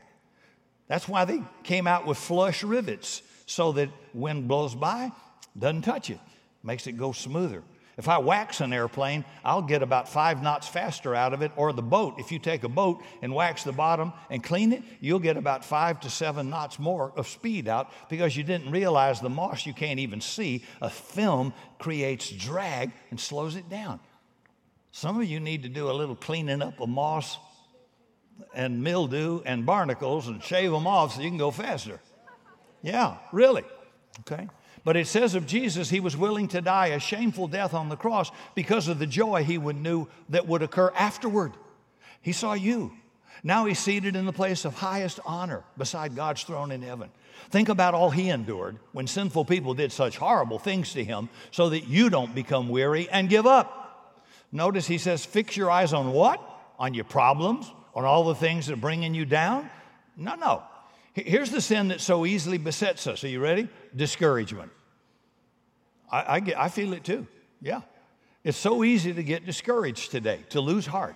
That's 0.88 1.08
why 1.08 1.26
they 1.26 1.42
came 1.64 1.88
out 1.88 2.06
with 2.06 2.18
flush 2.18 2.64
rivets 2.64 3.22
so 3.46 3.72
that 3.74 3.90
wind 4.14 4.48
blows 4.48 4.76
by, 4.76 5.12
doesn't 5.58 5.84
touch 5.84 6.10
it, 6.10 6.20
makes 6.64 6.88
it 6.88 6.94
go 6.94 7.12
smoother. 7.12 7.64
If 8.00 8.08
I 8.08 8.18
wax 8.18 8.62
an 8.62 8.72
airplane, 8.72 9.26
I'll 9.44 9.62
get 9.62 9.84
about 9.84 10.08
five 10.08 10.42
knots 10.42 10.70
faster 10.70 11.14
out 11.14 11.34
of 11.34 11.42
it. 11.42 11.52
Or 11.58 11.74
the 11.74 11.82
boat, 11.82 12.14
if 12.18 12.32
you 12.32 12.40
take 12.40 12.64
a 12.64 12.70
boat 12.70 13.04
and 13.22 13.36
wax 13.36 13.66
the 13.66 13.74
bottom 13.74 14.14
and 14.30 14.42
clean 14.42 14.72
it, 14.72 14.84
you'll 15.02 15.20
get 15.20 15.36
about 15.36 15.66
five 15.66 16.00
to 16.00 16.10
seven 16.10 16.50
knots 16.50 16.80
more 16.80 17.12
of 17.18 17.28
speed 17.28 17.68
out 17.68 17.92
because 18.10 18.38
you 18.38 18.44
didn't 18.46 18.72
realize 18.72 19.20
the 19.20 19.30
moss 19.30 19.66
you 19.66 19.74
can't 19.74 20.00
even 20.00 20.22
see. 20.22 20.64
A 20.82 20.90
film 20.90 21.54
creates 21.78 22.30
drag 22.30 22.94
and 23.12 23.20
slows 23.20 23.58
it 23.58 23.68
down. 23.68 24.00
Some 24.94 25.20
of 25.20 25.28
you 25.28 25.42
need 25.42 25.64
to 25.64 25.70
do 25.70 25.92
a 25.92 25.92
little 25.92 26.16
cleaning 26.16 26.62
up 26.62 26.80
of 26.80 26.88
moss 26.88 27.38
and 28.54 28.82
mildew 28.82 29.42
and 29.46 29.66
barnacles 29.66 30.30
and 30.30 30.42
shave 30.42 30.72
them 30.72 30.88
off 30.88 31.16
so 31.16 31.22
you 31.22 31.28
can 31.28 31.38
go 31.38 31.52
faster. 31.52 32.00
Yeah, 32.82 33.18
really. 33.34 33.66
Okay. 34.22 34.48
But 34.84 34.96
it 34.96 35.08
says 35.08 35.36
of 35.36 35.46
Jesus, 35.46 35.90
he 35.90 36.00
was 36.00 36.16
willing 36.16 36.48
to 36.50 36.62
die 36.62 36.88
a 36.88 37.00
shameful 37.00 37.48
death 37.48 37.74
on 37.74 37.90
the 37.90 37.98
cross 37.98 38.32
because 38.56 38.88
of 38.88 39.00
the 39.00 39.08
joy 39.08 39.44
he 39.44 39.58
would 39.58 39.76
knew 39.76 40.08
that 40.30 40.48
would 40.48 40.62
occur 40.62 40.92
afterward. 40.96 41.54
He 42.22 42.32
saw 42.32 42.54
you. 42.54 42.94
Now 43.44 43.66
he's 43.66 43.80
seated 43.80 44.16
in 44.16 44.26
the 44.26 44.34
place 44.34 44.66
of 44.66 44.76
highest 44.76 45.20
honor 45.26 45.64
beside 45.78 46.16
God's 46.16 46.44
throne 46.44 46.72
in 46.72 46.82
heaven. 46.82 47.10
Think 47.50 47.70
about 47.70 47.94
all 47.94 48.10
he 48.10 48.30
endured 48.30 48.78
when 48.92 49.08
sinful 49.08 49.46
people 49.46 49.74
did 49.74 49.92
such 49.92 50.18
horrible 50.18 50.60
things 50.60 50.94
to 50.94 51.04
him 51.04 51.30
so 51.52 51.70
that 51.70 51.88
you 51.88 52.10
don't 52.10 52.36
become 52.36 52.70
weary 52.70 53.08
and 53.10 53.30
give 53.30 53.46
up. 53.46 54.24
Notice 54.52 54.88
he 54.88 54.98
says, 54.98 55.26
fix 55.26 55.56
your 55.56 55.72
eyes 55.72 55.94
on 55.94 56.12
what? 56.12 56.42
On 56.78 56.94
your 56.94 57.06
problems, 57.06 57.72
on 57.94 58.04
all 58.04 58.24
the 58.26 58.36
things 58.36 58.68
that 58.68 58.74
are 58.74 58.78
bringing 58.78 59.14
you 59.14 59.26
down? 59.26 59.70
No, 60.18 60.36
no. 60.36 60.64
Here's 61.26 61.52
the 61.52 61.62
sin 61.62 61.90
that 61.90 62.02
so 62.02 62.26
easily 62.26 62.58
besets 62.58 63.08
us. 63.08 63.24
Are 63.24 63.28
you 63.28 63.40
ready? 63.40 63.70
Discouragement. 63.96 64.72
I, 66.12 66.36
I, 66.36 66.40
get, 66.40 66.60
I 66.60 66.70
feel 66.70 66.94
it 66.94 67.04
too. 67.04 67.28
Yeah. 67.62 67.82
It's 68.44 68.58
so 68.58 68.84
easy 68.84 69.14
to 69.14 69.24
get 69.24 69.46
discouraged 69.46 70.12
today, 70.12 70.40
to 70.50 70.62
lose 70.62 70.86
heart. 70.86 71.16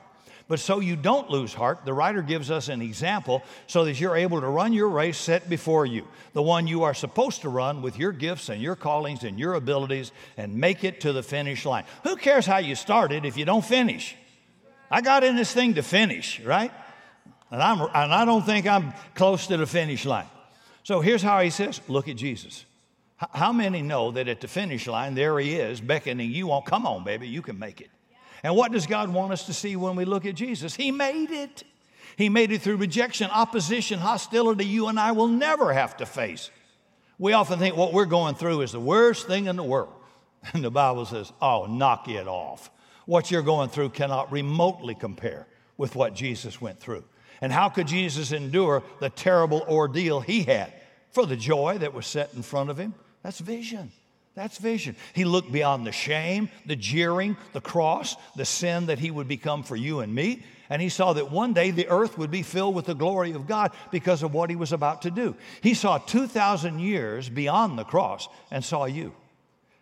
But 0.50 0.60
so 0.60 0.82
you 0.82 0.98
don't 0.98 1.30
lose 1.30 1.54
heart, 1.54 1.86
the 1.86 1.94
writer 1.94 2.22
gives 2.22 2.52
us 2.52 2.68
an 2.68 2.82
example 2.82 3.44
so 3.66 3.86
that 3.86 4.00
you're 4.00 4.18
able 4.18 4.42
to 4.42 4.48
run 4.48 4.74
your 4.74 4.90
race 4.90 5.18
set 5.18 5.50
before 5.50 5.86
you, 5.86 6.06
the 6.34 6.42
one 6.42 6.68
you 6.68 6.84
are 6.84 6.94
supposed 6.94 7.42
to 7.42 7.50
run 7.50 7.82
with 7.82 7.98
your 7.98 8.12
gifts 8.12 8.50
and 8.50 8.62
your 8.62 8.76
callings 8.76 9.24
and 9.24 9.40
your 9.40 9.54
abilities, 9.54 10.12
and 10.36 10.54
make 10.54 10.84
it 10.84 11.00
to 11.02 11.14
the 11.14 11.24
finish 11.24 11.66
line. 11.66 11.86
Who 12.04 12.18
cares 12.18 12.46
how 12.46 12.58
you 12.58 12.76
started 12.76 13.24
if 13.26 13.38
you 13.38 13.46
don't 13.46 13.64
finish? 13.64 14.18
I 14.92 15.00
got 15.02 15.24
in 15.24 15.38
this 15.38 15.54
thing 15.54 15.76
to 15.76 15.82
finish, 15.82 16.42
right? 16.42 16.72
And, 17.54 17.62
I'm, 17.62 17.82
and 17.82 18.12
I 18.12 18.26
don't 18.26 18.44
think 18.44 18.66
I'm 18.66 18.94
close 19.14 19.46
to 19.46 19.58
the 19.58 19.68
finish 19.68 20.06
line. 20.06 20.26
So 20.82 21.02
here's 21.02 21.22
how 21.22 21.40
he 21.40 21.52
says 21.52 21.82
look 21.88 22.08
at 22.08 22.16
Jesus. 22.16 22.66
How 23.18 23.54
many 23.54 23.84
know 23.84 24.10
that 24.10 24.28
at 24.28 24.42
the 24.42 24.48
finish 24.48 24.88
line, 24.88 25.14
there 25.14 25.38
he 25.38 25.56
is 25.56 25.80
beckoning 25.80 26.32
you 26.32 26.52
on? 26.52 26.64
Come 26.64 26.88
on, 26.88 27.04
baby, 27.04 27.28
you 27.28 27.44
can 27.44 27.60
make 27.60 27.80
it. 27.80 27.92
And 28.42 28.56
what 28.56 28.72
does 28.72 28.88
God 28.88 29.14
want 29.14 29.34
us 29.34 29.46
to 29.46 29.54
see 29.54 29.76
when 29.76 29.96
we 29.96 30.04
look 30.04 30.26
at 30.26 30.34
Jesus? 30.34 30.76
He 30.76 30.92
made 30.92 31.30
it. 31.30 31.64
He 32.18 32.28
made 32.28 32.52
it 32.52 32.64
through 32.64 32.78
rejection, 32.78 33.30
opposition, 33.30 34.00
hostility 34.00 34.66
you 34.66 34.88
and 34.88 35.00
I 35.00 35.12
will 35.12 35.28
never 35.28 35.72
have 35.74 35.96
to 35.98 36.08
face. 36.08 36.50
We 37.20 37.34
often 37.34 37.60
think 37.60 37.78
what 37.78 37.94
we're 37.94 38.06
going 38.06 38.34
through 38.34 38.62
is 38.62 38.72
the 38.72 38.80
worst 38.80 39.28
thing 39.28 39.46
in 39.46 39.56
the 39.56 39.64
world. 39.64 39.94
And 40.54 40.64
the 40.64 40.72
Bible 40.72 41.06
says, 41.06 41.32
oh, 41.40 41.68
knock 41.68 42.10
it 42.10 42.28
off. 42.28 42.72
What 43.06 43.30
you're 43.30 43.44
going 43.44 43.70
through 43.70 43.90
cannot 43.92 44.32
remotely 44.32 44.96
compare 44.96 45.48
with 45.78 45.96
what 45.96 46.16
Jesus 46.16 46.60
went 46.60 46.80
through. 46.80 47.06
And 47.44 47.52
how 47.52 47.68
could 47.68 47.88
Jesus 47.88 48.32
endure 48.32 48.84
the 49.02 49.10
terrible 49.10 49.66
ordeal 49.68 50.22
he 50.22 50.44
had 50.44 50.72
for 51.12 51.26
the 51.26 51.36
joy 51.36 51.78
that 51.80 51.94
was 51.94 52.08
set 52.08 52.34
in 52.34 52.42
front 52.42 52.70
of 52.70 52.78
him? 52.78 52.94
That's 53.22 53.40
vision. 53.40 53.92
That's 54.34 54.58
vision. 54.58 54.96
He 55.12 55.26
looked 55.26 55.52
beyond 55.52 55.86
the 55.86 55.92
shame, 55.92 56.48
the 56.66 56.78
jeering, 56.78 57.36
the 57.52 57.60
cross, 57.60 58.16
the 58.38 58.46
sin 58.46 58.86
that 58.86 58.98
he 58.98 59.12
would 59.12 59.28
become 59.28 59.64
for 59.64 59.76
you 59.76 60.00
and 60.00 60.16
me. 60.16 60.42
And 60.70 60.82
he 60.82 60.88
saw 60.88 61.12
that 61.12 61.32
one 61.32 61.52
day 61.52 61.72
the 61.72 61.90
earth 61.90 62.18
would 62.18 62.32
be 62.32 62.44
filled 62.44 62.76
with 62.76 62.86
the 62.86 62.96
glory 62.96 63.34
of 63.34 63.46
God 63.46 63.74
because 63.92 64.24
of 64.24 64.34
what 64.34 64.50
he 64.50 64.56
was 64.56 64.72
about 64.72 65.02
to 65.02 65.12
do. 65.12 65.36
He 65.60 65.74
saw 65.74 65.98
2,000 65.98 66.80
years 66.80 67.28
beyond 67.28 67.78
the 67.78 67.84
cross 67.84 68.30
and 68.52 68.64
saw 68.64 68.86
you. 68.86 69.14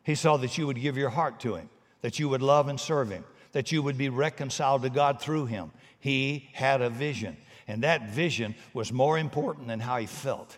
He 0.01 0.15
saw 0.15 0.37
that 0.37 0.57
you 0.57 0.65
would 0.65 0.81
give 0.81 0.97
your 0.97 1.11
heart 1.11 1.39
to 1.41 1.53
him, 1.53 1.69
that 2.01 2.17
you 2.17 2.27
would 2.27 2.41
love 2.41 2.69
and 2.69 2.79
serve 2.79 3.11
him, 3.11 3.23
that 3.51 3.71
you 3.71 3.83
would 3.83 3.99
be 3.99 4.09
reconciled 4.09 4.81
to 4.81 4.89
God 4.89 5.21
through 5.21 5.45
him. 5.45 5.69
He 5.99 6.49
had 6.53 6.81
a 6.81 6.89
vision, 6.89 7.37
and 7.71 7.83
that 7.83 8.09
vision 8.09 8.53
was 8.73 8.91
more 8.91 9.17
important 9.17 9.67
than 9.67 9.79
how 9.79 9.97
he 9.97 10.05
felt. 10.05 10.57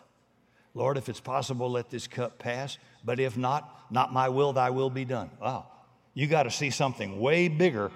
Lord, 0.73 0.97
if 0.97 1.09
it's 1.09 1.19
possible, 1.19 1.69
let 1.69 1.91
this 1.91 2.07
cup 2.07 2.39
pass. 2.39 2.79
But 3.05 3.19
if 3.19 3.37
not, 3.37 3.91
not 3.91 4.11
my 4.11 4.29
will, 4.29 4.53
thy 4.53 4.71
will 4.71 4.89
be 4.89 5.05
done. 5.05 5.29
Wow. 5.39 5.67
You 6.15 6.25
got 6.25 6.43
to 6.43 6.51
see 6.51 6.71
something 6.71 7.19
way 7.19 7.47
bigger 7.47 7.91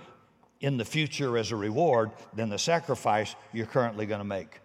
in 0.61 0.77
the 0.77 0.85
future 0.85 1.35
as 1.37 1.51
a 1.51 1.55
reward 1.55 2.11
than 2.33 2.49
the 2.49 2.59
sacrifice 2.59 3.35
you're 3.53 3.65
currently 3.65 4.05
going 4.05 4.19
to 4.19 4.25
make. 4.25 4.59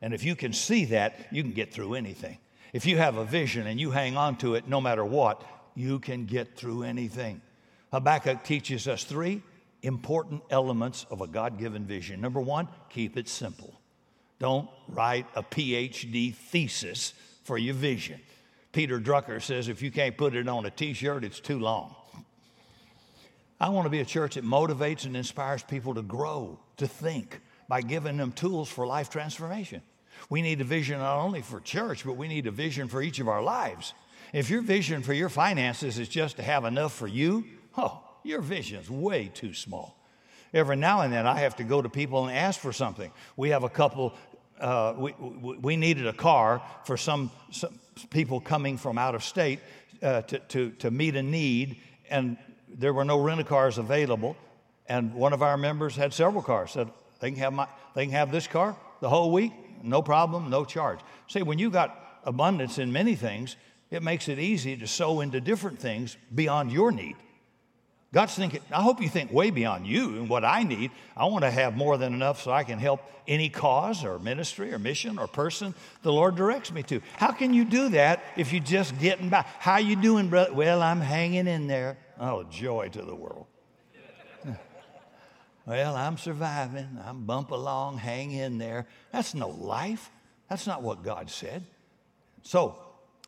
And 0.00 0.14
if 0.14 0.24
you 0.24 0.34
can 0.34 0.54
see 0.54 0.86
that, 0.86 1.28
you 1.30 1.42
can 1.42 1.52
get 1.52 1.72
through 1.72 1.94
anything. 1.94 2.38
If 2.72 2.86
you 2.86 2.96
have 2.96 3.18
a 3.18 3.24
vision 3.24 3.66
and 3.66 3.78
you 3.78 3.90
hang 3.90 4.16
on 4.16 4.36
to 4.38 4.54
it 4.54 4.68
no 4.68 4.80
matter 4.80 5.04
what, 5.04 5.42
you 5.74 5.98
can 5.98 6.24
get 6.24 6.56
through 6.56 6.84
anything. 6.84 7.42
Habakkuk 7.92 8.42
teaches 8.42 8.88
us 8.88 9.04
three 9.04 9.42
important 9.82 10.42
elements 10.50 11.04
of 11.10 11.20
a 11.20 11.26
God 11.26 11.58
given 11.58 11.84
vision. 11.84 12.22
Number 12.22 12.40
one, 12.40 12.68
keep 12.88 13.18
it 13.18 13.28
simple. 13.28 13.77
Don't 14.38 14.68
write 14.88 15.26
a 15.34 15.42
PhD 15.42 16.34
thesis 16.34 17.14
for 17.44 17.58
your 17.58 17.74
vision. 17.74 18.20
Peter 18.72 19.00
Drucker 19.00 19.42
says 19.42 19.68
if 19.68 19.82
you 19.82 19.90
can't 19.90 20.16
put 20.16 20.34
it 20.34 20.48
on 20.48 20.66
a 20.66 20.70
t 20.70 20.92
shirt, 20.92 21.24
it's 21.24 21.40
too 21.40 21.58
long. 21.58 21.94
I 23.60 23.70
want 23.70 23.86
to 23.86 23.90
be 23.90 24.00
a 24.00 24.04
church 24.04 24.36
that 24.36 24.44
motivates 24.44 25.04
and 25.04 25.16
inspires 25.16 25.62
people 25.64 25.94
to 25.94 26.02
grow, 26.02 26.60
to 26.76 26.86
think, 26.86 27.40
by 27.66 27.80
giving 27.80 28.16
them 28.16 28.30
tools 28.30 28.68
for 28.68 28.86
life 28.86 29.10
transformation. 29.10 29.82
We 30.30 30.42
need 30.42 30.60
a 30.60 30.64
vision 30.64 30.98
not 30.98 31.18
only 31.18 31.42
for 31.42 31.60
church, 31.60 32.04
but 32.04 32.16
we 32.16 32.28
need 32.28 32.46
a 32.46 32.52
vision 32.52 32.88
for 32.88 33.02
each 33.02 33.18
of 33.18 33.28
our 33.28 33.42
lives. 33.42 33.94
If 34.32 34.50
your 34.50 34.62
vision 34.62 35.02
for 35.02 35.12
your 35.12 35.28
finances 35.28 35.98
is 35.98 36.08
just 36.08 36.36
to 36.36 36.42
have 36.42 36.64
enough 36.64 36.92
for 36.92 37.06
you, 37.06 37.44
oh, 37.76 38.02
your 38.22 38.42
vision's 38.42 38.90
way 38.90 39.30
too 39.32 39.54
small. 39.54 39.96
Every 40.52 40.76
now 40.76 41.02
and 41.02 41.12
then 41.12 41.26
I 41.26 41.40
have 41.40 41.56
to 41.56 41.64
go 41.64 41.82
to 41.82 41.88
people 41.88 42.26
and 42.26 42.36
ask 42.36 42.58
for 42.58 42.72
something. 42.72 43.10
We 43.36 43.50
have 43.50 43.64
a 43.64 43.68
couple, 43.68 44.14
uh, 44.60 44.94
we, 44.96 45.12
we 45.12 45.76
needed 45.76 46.06
a 46.06 46.12
car 46.12 46.62
for 46.84 46.96
some, 46.96 47.30
some 47.50 47.78
people 48.10 48.40
coming 48.40 48.76
from 48.76 48.98
out 48.98 49.14
of 49.14 49.24
state 49.24 49.60
uh, 50.02 50.22
to, 50.22 50.38
to, 50.38 50.70
to 50.70 50.90
meet 50.90 51.16
a 51.16 51.22
need, 51.22 51.80
and 52.10 52.36
there 52.68 52.92
were 52.92 53.04
no 53.04 53.20
rental 53.20 53.44
cars 53.44 53.78
available. 53.78 54.36
And 54.88 55.14
one 55.14 55.32
of 55.32 55.42
our 55.42 55.56
members 55.56 55.96
had 55.96 56.12
several 56.12 56.42
cars, 56.42 56.72
said, 56.72 56.88
they 57.20 57.30
can 57.30 57.40
have, 57.40 57.52
my, 57.52 57.68
they 57.94 58.04
can 58.04 58.12
have 58.12 58.30
this 58.30 58.46
car 58.46 58.76
the 59.00 59.08
whole 59.08 59.32
week, 59.32 59.52
no 59.82 60.02
problem, 60.02 60.50
no 60.50 60.64
charge. 60.64 61.00
See, 61.28 61.42
when 61.42 61.58
you 61.58 61.70
got 61.70 62.20
abundance 62.24 62.78
in 62.78 62.92
many 62.92 63.14
things, 63.14 63.56
it 63.90 64.02
makes 64.02 64.28
it 64.28 64.38
easy 64.38 64.76
to 64.76 64.86
sow 64.86 65.20
into 65.20 65.40
different 65.40 65.78
things 65.78 66.16
beyond 66.34 66.72
your 66.72 66.90
need. 66.90 67.16
God's 68.10 68.34
thinking, 68.34 68.60
I 68.72 68.80
hope 68.80 69.02
you 69.02 69.08
think 69.08 69.30
way 69.30 69.50
beyond 69.50 69.86
you 69.86 70.16
and 70.16 70.30
what 70.30 70.42
I 70.42 70.62
need. 70.62 70.92
I 71.14 71.26
want 71.26 71.44
to 71.44 71.50
have 71.50 71.76
more 71.76 71.98
than 71.98 72.14
enough 72.14 72.42
so 72.42 72.50
I 72.50 72.64
can 72.64 72.78
help 72.78 73.02
any 73.26 73.50
cause 73.50 74.02
or 74.02 74.18
ministry 74.18 74.72
or 74.72 74.78
mission 74.78 75.18
or 75.18 75.26
person 75.26 75.74
the 76.02 76.12
Lord 76.12 76.34
directs 76.34 76.72
me 76.72 76.82
to. 76.84 77.02
How 77.18 77.32
can 77.32 77.52
you 77.52 77.66
do 77.66 77.90
that 77.90 78.24
if 78.36 78.50
you're 78.50 78.62
just 78.62 78.98
getting 78.98 79.28
by? 79.28 79.44
How 79.58 79.76
you 79.76 79.94
doing, 79.94 80.30
brother? 80.30 80.54
Well, 80.54 80.80
I'm 80.80 81.02
hanging 81.02 81.46
in 81.46 81.66
there. 81.66 81.98
Oh, 82.18 82.44
joy 82.44 82.88
to 82.88 83.02
the 83.02 83.14
world. 83.14 83.44
well, 85.66 85.94
I'm 85.94 86.16
surviving. 86.16 86.98
I'm 87.04 87.26
bump 87.26 87.50
along, 87.50 87.98
hang 87.98 88.32
in 88.32 88.56
there. 88.56 88.86
That's 89.12 89.34
no 89.34 89.50
life. 89.50 90.10
That's 90.48 90.66
not 90.66 90.82
what 90.82 91.02
God 91.04 91.28
said. 91.28 91.62
So, 92.42 92.82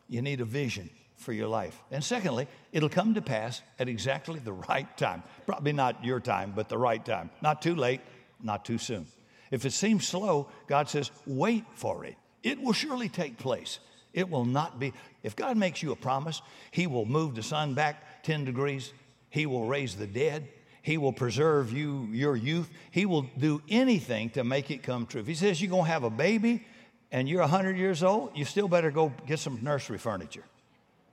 you 0.09 0.23
need 0.23 0.41
a 0.41 0.45
vision 0.45 0.89
for 1.21 1.33
your 1.33 1.47
life. 1.47 1.81
And 1.91 2.03
secondly, 2.03 2.47
it'll 2.71 2.89
come 2.89 3.13
to 3.13 3.21
pass 3.21 3.61
at 3.79 3.87
exactly 3.87 4.39
the 4.39 4.53
right 4.53 4.97
time. 4.97 5.23
Probably 5.45 5.71
not 5.71 6.03
your 6.03 6.19
time, 6.19 6.53
but 6.55 6.67
the 6.67 6.77
right 6.77 7.03
time. 7.03 7.29
Not 7.41 7.61
too 7.61 7.75
late, 7.75 8.01
not 8.41 8.65
too 8.65 8.77
soon. 8.77 9.05
If 9.51 9.65
it 9.65 9.73
seems 9.73 10.07
slow, 10.07 10.49
God 10.67 10.89
says, 10.89 11.11
wait 11.25 11.65
for 11.75 12.05
it. 12.05 12.15
It 12.43 12.59
will 12.59 12.73
surely 12.73 13.09
take 13.09 13.37
place. 13.37 13.79
It 14.13 14.29
will 14.29 14.45
not 14.45 14.79
be. 14.79 14.93
If 15.23 15.35
God 15.35 15.57
makes 15.57 15.83
you 15.83 15.91
a 15.91 15.95
promise, 15.95 16.41
He 16.71 16.87
will 16.87 17.05
move 17.05 17.35
the 17.35 17.43
sun 17.43 17.73
back 17.73 18.23
10 18.23 18.45
degrees, 18.45 18.91
He 19.29 19.45
will 19.45 19.65
raise 19.65 19.95
the 19.95 20.07
dead. 20.07 20.47
He 20.83 20.97
will 20.97 21.13
preserve 21.13 21.71
you, 21.71 22.07
your 22.11 22.35
youth. 22.35 22.67
He 22.89 23.05
will 23.05 23.27
do 23.37 23.61
anything 23.69 24.31
to 24.31 24.43
make 24.43 24.71
it 24.71 24.81
come 24.81 25.05
true. 25.05 25.21
If 25.21 25.27
he 25.27 25.35
says 25.35 25.61
you're 25.61 25.69
going 25.69 25.85
to 25.85 25.91
have 25.91 26.03
a 26.03 26.09
baby 26.09 26.65
and 27.11 27.29
you're 27.29 27.41
100 27.41 27.77
years 27.77 28.01
old, 28.01 28.35
you 28.35 28.45
still 28.45 28.67
better 28.67 28.89
go 28.89 29.13
get 29.27 29.37
some 29.37 29.59
nursery 29.61 29.99
furniture 29.99 30.43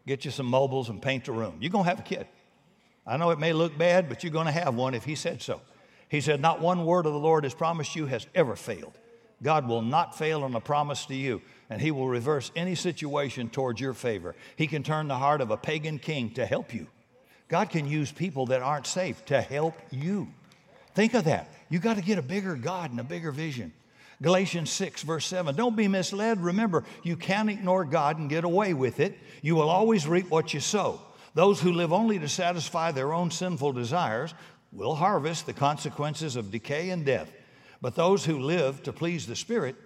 get 0.09 0.25
you 0.25 0.31
some 0.31 0.47
mobiles 0.47 0.89
and 0.89 1.01
paint 1.01 1.27
the 1.27 1.33
room. 1.33 1.59
You're 1.61 1.71
going 1.71 1.85
to 1.85 1.91
have 1.91 2.01
a 2.01 2.03
kid. 2.03 2.27
I 3.07 3.17
know 3.17 3.31
it 3.31 3.39
may 3.39 3.53
look 3.53 3.79
bad, 3.79 4.09
but 4.09 4.25
you're 4.25 4.33
going 4.33 4.47
to 4.47 4.53
have 4.53 4.75
one 4.75 4.95
if 4.95 5.05
He 5.05 5.15
said 5.15 5.41
so. 5.41 5.61
He 6.09 6.21
said, 6.21 6.41
Not 6.41 6.61
one 6.61 6.85
word 6.85 7.07
of 7.07 7.13
the 7.13 7.19
Lord 7.19 7.45
has 7.45 7.55
promised 7.55 7.95
you 7.95 8.07
has 8.07 8.27
ever 8.35 8.57
failed. 8.57 8.99
God 9.43 9.69
will 9.69 9.83
not 9.83 10.19
fail 10.19 10.43
on 10.43 10.55
a 10.55 10.61
promise 10.61 11.07
to 11.07 11.15
you, 11.15 11.41
and 11.71 11.81
He 11.81 11.91
will 11.91 12.09
reverse 12.09 12.51
any 12.57 12.75
situation 12.75 13.51
towards 13.51 13.81
your 13.81 13.95
favor. 13.95 14.35
He 14.57 14.67
can 14.67 14.83
turn 14.83 15.09
the 15.09 15.17
heart 15.17 15.41
of 15.41 15.51
a 15.51 15.57
pagan 15.57 15.99
king 15.99 16.31
to 16.31 16.45
help 16.45 16.75
you. 16.75 16.89
God 17.49 17.71
can 17.71 17.87
use 17.87 18.11
people 18.11 18.47
that 18.47 18.63
aren't 18.63 18.87
safe 18.87 19.25
to 19.27 19.41
help 19.41 19.75
you. 19.91 20.29
Think 20.95 21.15
of 21.15 21.25
that. 21.25 21.49
You 21.71 21.79
got 21.79 21.97
to 21.97 22.03
get 22.03 22.19
a 22.19 22.23
bigger 22.23 22.57
God 22.57 22.91
and 22.91 23.01
a 23.01 23.05
bigger 23.05 23.31
vision. 23.31 23.73
Galatians 24.21 24.71
6, 24.71 25.03
verse 25.03 25.27
7. 25.27 25.55
Don't 25.55 25.77
be 25.77 25.87
misled. 25.87 26.43
Remember, 26.43 26.85
you 27.03 27.17
can't 27.17 27.51
ignore 27.51 27.85
God 27.85 28.19
and 28.19 28.29
get 28.29 28.45
away 28.45 28.75
with 28.75 28.99
it. 28.99 29.17
You 29.43 29.55
will 29.55 29.71
always 29.71 30.09
reap 30.09 30.29
what 30.29 30.53
you 30.53 30.61
sow. 30.61 31.01
Those 31.35 31.61
who 31.61 31.73
live 31.73 31.93
only 31.93 32.19
to 32.19 32.29
satisfy 32.29 32.91
their 32.91 33.13
own 33.13 33.31
sinful 33.31 33.73
desires 33.73 34.35
will 34.73 34.97
harvest 34.97 35.47
the 35.47 35.53
consequences 35.53 36.35
of 36.35 36.51
decay 36.51 36.91
and 36.91 37.05
death. 37.05 37.31
But 37.81 37.95
those 37.95 38.25
who 38.25 38.41
live 38.41 38.83
to 38.83 38.93
please 38.93 39.27
the 39.27 39.37
Spirit 39.37 39.77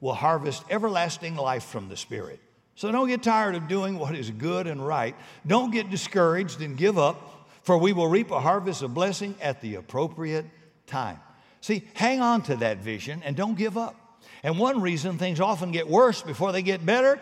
will 0.00 0.14
harvest 0.14 0.64
everlasting 0.68 1.34
life 1.36 1.64
from 1.64 1.88
the 1.88 1.96
Spirit. 1.96 2.40
So 2.74 2.92
don't 2.92 3.08
get 3.08 3.22
tired 3.22 3.54
of 3.54 3.68
doing 3.68 3.98
what 3.98 4.14
is 4.14 4.30
good 4.30 4.66
and 4.66 4.86
right. 4.86 5.16
Don't 5.46 5.72
get 5.72 5.90
discouraged 5.90 6.60
and 6.60 6.76
give 6.76 6.98
up, 6.98 7.48
for 7.62 7.78
we 7.78 7.92
will 7.92 8.08
reap 8.08 8.30
a 8.30 8.40
harvest 8.40 8.82
of 8.82 8.94
blessing 8.94 9.34
at 9.40 9.60
the 9.60 9.76
appropriate 9.76 10.46
time. 10.86 11.18
See, 11.60 11.84
hang 11.94 12.20
on 12.20 12.42
to 12.42 12.56
that 12.56 12.78
vision 12.78 13.22
and 13.24 13.36
don't 13.36 13.56
give 13.56 13.76
up. 13.76 13.96
And 14.42 14.58
one 14.58 14.80
reason 14.80 15.18
things 15.18 15.40
often 15.40 15.72
get 15.72 15.88
worse 15.88 16.22
before 16.22 16.52
they 16.52 16.62
get 16.62 16.84
better 16.84 17.20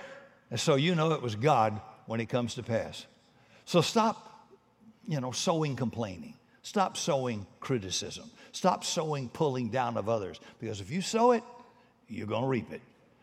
is 0.51 0.61
so 0.61 0.75
you 0.75 0.95
know 0.95 1.13
it 1.13 1.23
was 1.23 1.35
God 1.35 1.81
when 2.07 2.21
it 2.21 2.27
comes 2.27 2.55
to 2.55 2.63
pass. 2.63 3.07
So 3.65 3.81
stop, 3.81 4.49
you 5.09 5.21
know, 5.21 5.33
sowing 5.33 5.77
complaining. 5.77 6.35
Stop 6.63 6.97
sowing 6.97 7.47
criticism. 7.61 8.31
Stop 8.53 8.85
sowing 8.85 9.29
pulling 9.29 9.71
down 9.71 9.97
of 9.97 10.09
others. 10.09 10.41
Because 10.59 10.81
if 10.81 10.91
you 10.91 11.01
sow 11.01 11.33
it, 11.33 11.43
you're 12.09 12.27
going 12.27 12.43
to 12.43 12.49
reap 12.49 12.73
it. 12.73 12.81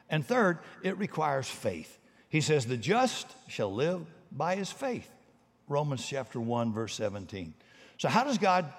And 0.10 0.26
third, 0.26 0.60
it 0.84 0.98
requires 0.98 1.50
faith. 1.50 1.98
He 2.30 2.42
says, 2.42 2.66
The 2.66 2.78
just 2.78 3.28
shall 3.48 3.74
live 3.74 4.06
by 4.32 4.56
his 4.56 4.72
faith. 4.72 5.10
Romans 5.68 6.06
chapter 6.06 6.40
1, 6.40 6.74
verse 6.74 6.94
17. 6.96 7.54
So, 7.98 8.10
how 8.10 8.24
does 8.24 8.38
God 8.38 8.72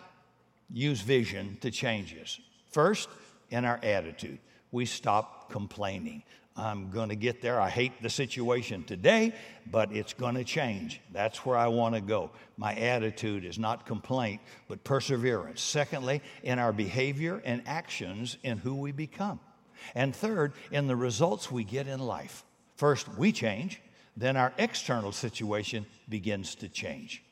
use 0.70 1.00
vision 1.00 1.58
to 1.60 1.70
change 1.70 2.14
us. 2.20 2.40
First, 2.70 3.08
in 3.50 3.64
our 3.64 3.78
attitude, 3.82 4.38
we 4.72 4.86
stop 4.86 5.50
complaining. 5.50 6.22
I'm 6.56 6.90
going 6.90 7.08
to 7.08 7.16
get 7.16 7.42
there. 7.42 7.60
I 7.60 7.68
hate 7.68 8.00
the 8.00 8.10
situation 8.10 8.84
today, 8.84 9.32
but 9.70 9.90
it's 9.92 10.12
going 10.12 10.36
to 10.36 10.44
change. 10.44 11.00
That's 11.12 11.44
where 11.44 11.56
I 11.56 11.66
want 11.66 11.96
to 11.96 12.00
go. 12.00 12.30
My 12.56 12.74
attitude 12.74 13.44
is 13.44 13.58
not 13.58 13.86
complaint, 13.86 14.40
but 14.68 14.84
perseverance. 14.84 15.60
Secondly, 15.60 16.22
in 16.44 16.60
our 16.60 16.72
behavior 16.72 17.42
and 17.44 17.62
actions 17.66 18.36
in 18.44 18.58
who 18.58 18.76
we 18.76 18.92
become. 18.92 19.40
And 19.96 20.14
third, 20.14 20.52
in 20.70 20.86
the 20.86 20.96
results 20.96 21.50
we 21.50 21.64
get 21.64 21.88
in 21.88 21.98
life. 21.98 22.44
First, 22.76 23.08
we 23.16 23.32
change, 23.32 23.80
then 24.16 24.36
our 24.36 24.52
external 24.56 25.10
situation 25.10 25.86
begins 26.08 26.54
to 26.56 26.68
change. 26.68 27.24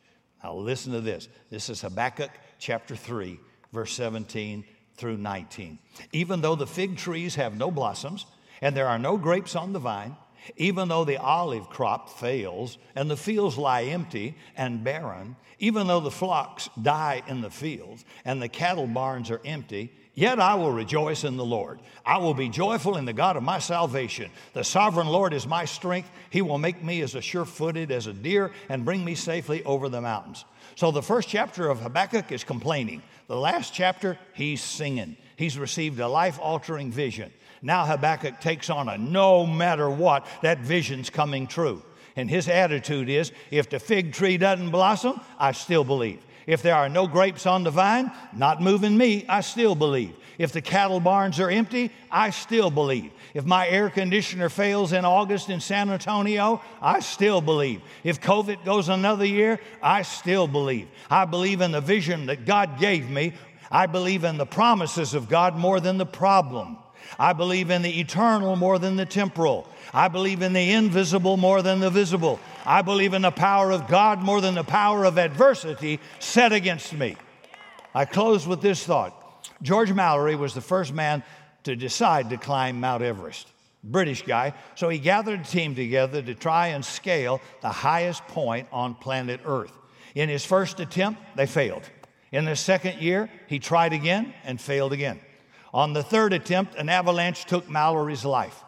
Now, 0.42 0.55
listen 0.55 0.92
to 0.92 1.01
this. 1.01 1.29
This 1.51 1.71
is 1.71 1.81
Habakkuk 1.81 2.31
chapter 2.62 2.94
3, 2.94 3.40
verse 3.72 3.92
17 3.94 4.64
through 4.94 5.16
19. 5.16 5.79
Even 6.12 6.40
though 6.40 6.55
the 6.55 6.66
fig 6.66 6.96
trees 6.96 7.35
have 7.35 7.57
no 7.57 7.70
blossoms, 7.70 8.25
and 8.61 8.77
there 8.77 8.87
are 8.87 9.01
no 9.01 9.16
grapes 9.16 9.57
on 9.57 9.72
the 9.72 9.81
vine, 9.81 10.16
Even 10.57 10.88
though 10.88 11.05
the 11.05 11.18
olive 11.18 11.68
crop 11.68 12.09
fails 12.09 12.79
and 12.96 13.09
the 13.11 13.16
fields 13.16 13.57
lie 13.57 13.85
empty 13.85 14.37
and 14.57 14.83
barren, 14.83 15.37
even 15.61 15.87
though 15.87 16.01
the 16.01 16.11
flocks 16.11 16.68
die 16.81 17.22
in 17.29 17.40
the 17.40 17.51
fields 17.51 18.05
and 18.25 18.42
the 18.42 18.48
cattle 18.48 18.87
barns 18.87 19.31
are 19.31 19.40
empty, 19.44 19.92
Yet 20.14 20.40
I 20.40 20.57
will 20.57 20.72
rejoice 20.72 21.25
in 21.25 21.38
the 21.38 21.44
Lord. 21.44 21.81
I 22.05 22.18
will 22.18 22.35
be 22.35 22.51
joyful 22.51 22.98
in 22.98 23.07
the 23.07 23.14
God 23.14 23.37
of 23.37 23.42
my 23.42 23.59
salvation. 23.59 24.31
The 24.53 24.62
sovereign 24.62 25.07
Lord 25.07 25.33
is 25.33 25.46
my 25.46 25.64
strength. 25.64 26.11
He 26.29 26.42
will 26.42 26.59
make 26.59 26.85
me 26.85 27.01
as 27.01 27.16
sure 27.25 27.46
footed 27.46 27.90
as 27.90 28.07
a 28.07 28.12
deer 28.12 28.53
and 28.68 28.85
bring 28.85 29.03
me 29.03 29.14
safely 29.14 29.64
over 29.64 29.88
the 29.88 30.03
mountains. 30.03 30.44
So 30.74 30.90
the 30.90 31.02
first 31.02 31.28
chapter 31.28 31.68
of 31.68 31.80
Habakkuk 31.80 32.32
is 32.32 32.44
complaining. 32.44 33.02
The 33.26 33.37
last 33.37 33.72
chapter, 33.74 34.18
he's 34.35 34.62
singing. 34.62 35.16
He's 35.37 35.58
received 35.58 36.00
a 36.00 36.08
life 36.08 36.38
altering 36.40 36.90
vision. 36.90 37.32
Now 37.62 37.85
Habakkuk 37.85 38.40
takes 38.40 38.70
on 38.70 38.88
a 38.88 38.98
no 38.98 39.46
matter 39.46 39.88
what, 39.88 40.26
that 40.42 40.58
vision's 40.58 41.11
coming 41.11 41.46
true. 41.46 41.82
And 42.16 42.28
his 42.28 42.48
attitude 42.48 43.08
is 43.08 43.32
if 43.50 43.70
the 43.70 43.78
fig 43.78 44.12
tree 44.12 44.37
doesn't 44.37 44.70
blossom, 44.70 45.20
I 45.38 45.52
still 45.52 45.85
believe. 45.85 46.20
If 46.46 46.62
there 46.62 46.74
are 46.74 46.88
no 46.88 47.06
grapes 47.06 47.46
on 47.46 47.62
the 47.62 47.70
vine, 47.70 48.11
not 48.35 48.61
moving 48.61 48.96
me, 48.96 49.24
I 49.28 49.40
still 49.40 49.74
believe. 49.74 50.14
If 50.42 50.50
the 50.50 50.61
cattle 50.61 50.98
barns 50.98 51.38
are 51.38 51.48
empty, 51.48 51.92
I 52.11 52.31
still 52.31 52.68
believe. 52.68 53.12
If 53.33 53.44
my 53.44 53.68
air 53.68 53.88
conditioner 53.88 54.48
fails 54.48 54.92
in 54.92 55.05
August 55.05 55.50
in 55.50 55.61
San 55.61 55.88
Antonio, 55.88 56.61
I 56.81 56.98
still 56.98 57.40
believe. 57.40 57.81
If 58.02 58.20
COVID 58.20 58.64
goes 58.64 58.88
another 58.88 59.24
year, 59.24 59.61
I 59.81 60.02
still 60.02 60.48
believe. 60.48 60.88
I 61.09 61.26
believe 61.26 61.61
in 61.61 61.70
the 61.70 61.81
vision 61.81 62.26
that 62.26 62.44
God 62.44 62.81
gave 62.81 63.09
me. 63.09 63.35
I 63.70 63.87
believe 63.87 64.24
in 64.24 64.37
the 64.37 64.44
promises 64.44 65.14
of 65.14 65.28
God 65.28 65.57
more 65.57 65.78
than 65.78 65.96
the 65.96 66.07
problem. 66.07 66.76
I 67.20 67.35
believe 67.35 67.70
in 67.70 67.83
the 67.83 68.00
eternal 68.00 68.57
more 68.57 68.81
than 68.81 68.96
the 68.96 69.07
temporal. 69.07 69.68
I 69.94 70.09
believe 70.09 70.42
in 70.42 70.55
the 70.55 70.72
invisible 70.72 71.37
more 71.37 71.62
than 71.62 71.78
the 71.78 71.88
visible. 71.88 72.40
I 72.66 72.83
believe 72.83 73.14
in 73.14 73.22
the 73.22 73.31
power 73.31 73.70
of 73.70 73.87
God 73.87 74.20
more 74.20 74.40
than 74.40 74.57
the 74.57 74.64
power 74.64 75.05
of 75.05 75.18
adversity 75.18 76.00
set 76.18 76.52
against 76.52 76.92
me. 76.92 77.14
I 77.94 78.07
close 78.07 78.44
with 78.44 78.61
this 78.61 78.83
thought 78.83 79.21
George 79.62 79.92
Mallory 79.92 80.37
was 80.37 80.55
the 80.55 80.61
first 80.61 80.92
man 80.92 81.22
to 81.64 81.77
decide 81.77 82.31
to 82.31 82.37
climb 82.37 82.81
Mount 82.81 83.03
Everest. 83.03 83.48
British 83.85 84.22
guy, 84.22 84.55
so 84.77 84.88
he 84.88 84.98
gathered 84.98 85.40
a 85.40 85.44
team 85.44 85.75
together 85.75 86.22
to 86.22 86.35
try 86.35 86.68
and 86.68 86.85
scale 86.85 87.40
the 87.62 87.68
highest 87.68 88.25
point 88.29 88.68
on 88.70 88.94
planet 88.94 89.40
Earth. 89.44 89.72
In 90.14 90.29
his 90.29 90.44
first 90.44 90.79
attempt, 90.79 91.20
they 91.37 91.46
failed. 91.46 91.83
In 92.31 92.44
the 92.44 92.55
second 92.55 93.01
year, 93.01 93.29
he 93.48 93.59
tried 93.59 93.92
again 93.92 94.35
and 94.44 94.61
failed 94.61 94.92
again. 94.92 95.20
On 95.75 95.92
the 95.92 96.03
third 96.03 96.33
attempt, 96.33 96.77
an 96.77 96.88
avalanche 96.88 97.44
took 97.44 97.68
Mallory's 97.68 98.25
life. 98.25 98.62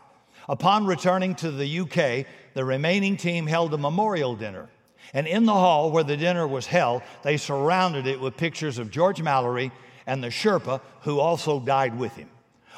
Upon 0.49 0.87
returning 0.87 1.35
to 1.37 1.51
the 1.51 1.81
UK, 1.81 2.27
the 2.55 2.65
remaining 2.65 3.17
team 3.17 3.47
held 3.47 3.73
a 3.73 3.79
memorial 3.79 4.35
dinner. 4.35 4.69
And 5.13 5.27
in 5.27 5.45
the 5.45 5.53
hall 5.53 5.91
where 5.91 6.05
the 6.05 6.17
dinner 6.17 6.47
was 6.47 6.67
held, 6.67 7.03
they 7.23 7.37
surrounded 7.37 8.07
it 8.07 8.21
with 8.21 8.37
pictures 8.37 8.79
of 8.79 8.91
George 8.91 9.23
Mallory 9.23 9.71
and 10.07 10.23
the 10.23 10.29
Sherpa 10.29 10.81
who 11.03 11.21
also 11.21 11.61
died 11.61 11.99
with 11.99 12.15
him. 12.17 12.29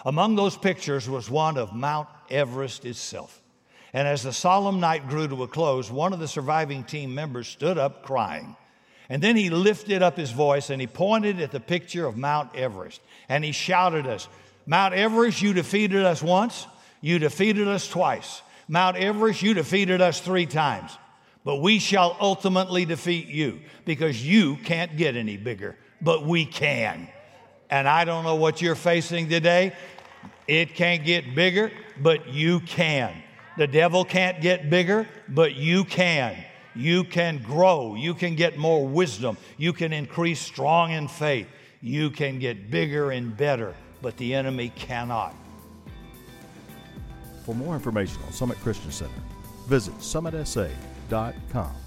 Among 0.05 0.37
those 0.37 0.57
pictures 0.57 1.09
was 1.09 1.31
one 1.31 1.57
of 1.59 1.75
Mount 1.75 2.09
Everest 2.31 2.85
itself. 2.85 3.43
And 3.93 4.07
as 4.07 4.23
the 4.23 4.33
solemn 4.33 4.79
night 4.79 5.09
grew 5.09 5.27
to 5.29 5.43
a 5.43 5.49
close, 5.49 5.91
one 5.91 6.13
of 6.13 6.19
the 6.19 6.29
surviving 6.29 6.85
team 6.85 7.15
members 7.15 7.49
stood 7.49 7.79
up 7.79 8.03
crying. 8.03 8.57
And 9.09 9.23
then 9.23 9.37
he 9.37 9.51
lifted 9.51 10.03
up 10.03 10.17
his 10.17 10.33
voice 10.33 10.71
and 10.71 10.81
he 10.81 10.87
pointed 10.87 11.41
at 11.41 11.53
the 11.53 11.61
picture 11.61 12.07
of 12.07 12.17
Mount 12.17 12.55
Everest. 12.55 13.01
And 13.29 13.45
he 13.45 13.53
shouted 13.53 14.07
us, 14.07 14.29
Mount 14.67 14.95
Everest, 14.95 15.41
you 15.41 15.53
defeated 15.53 16.05
us 16.05 16.23
once, 16.23 16.67
you 17.01 17.19
defeated 17.19 17.69
us 17.69 17.89
twice. 17.89 18.43
Mount 18.69 18.97
Everest, 18.97 19.43
you 19.43 19.55
defeated 19.55 20.01
us 20.01 20.21
three 20.21 20.47
times. 20.47 20.97
But 21.45 21.57
we 21.63 21.79
shall 21.79 22.17
ultimately 22.21 22.85
defeat 22.85 23.29
you 23.29 23.61
because 23.85 24.27
you 24.27 24.57
can't 24.57 24.97
get 24.97 25.15
any 25.15 25.37
bigger, 25.37 25.77
but 26.01 26.27
we 26.27 26.45
can. 26.45 27.09
And 27.71 27.89
I 27.89 28.05
don't 28.05 28.25
know 28.25 28.37
what 28.37 28.63
you're 28.63 28.75
facing 28.75 29.29
today. 29.29 29.75
It 30.47 30.75
can't 30.75 31.05
get 31.05 31.35
bigger, 31.35 31.73
but 32.01 32.29
you 32.29 32.61
can. 32.61 33.23
The 33.59 33.67
devil 33.67 34.05
can't 34.05 34.41
get 34.41 34.71
bigger, 34.71 35.09
but 35.29 35.55
you 35.55 35.85
can 35.85 36.37
you 36.77 37.05
can 37.05 37.43
grow. 37.43 37.95
You 37.95 38.15
can 38.15 38.37
get 38.37 38.59
more 38.59 38.87
wisdom. 38.87 39.37
You 39.57 39.73
can 39.73 39.93
increase 39.93 40.41
strong 40.41 40.93
in 40.93 41.09
faith. 41.09 41.49
You 41.81 42.11
can 42.11 42.39
get 42.39 42.71
bigger 42.71 43.11
and 43.11 43.37
better, 43.37 43.75
but 44.03 44.17
the 44.19 44.35
enemy 44.35 44.73
cannot. 44.77 45.35
For 47.45 47.55
more 47.55 47.75
information 47.75 48.21
on 48.27 48.33
Summit 48.33 48.59
Christian 48.59 48.91
Center, 48.91 49.13
visit 49.69 49.95
summitsa.com. 49.99 51.86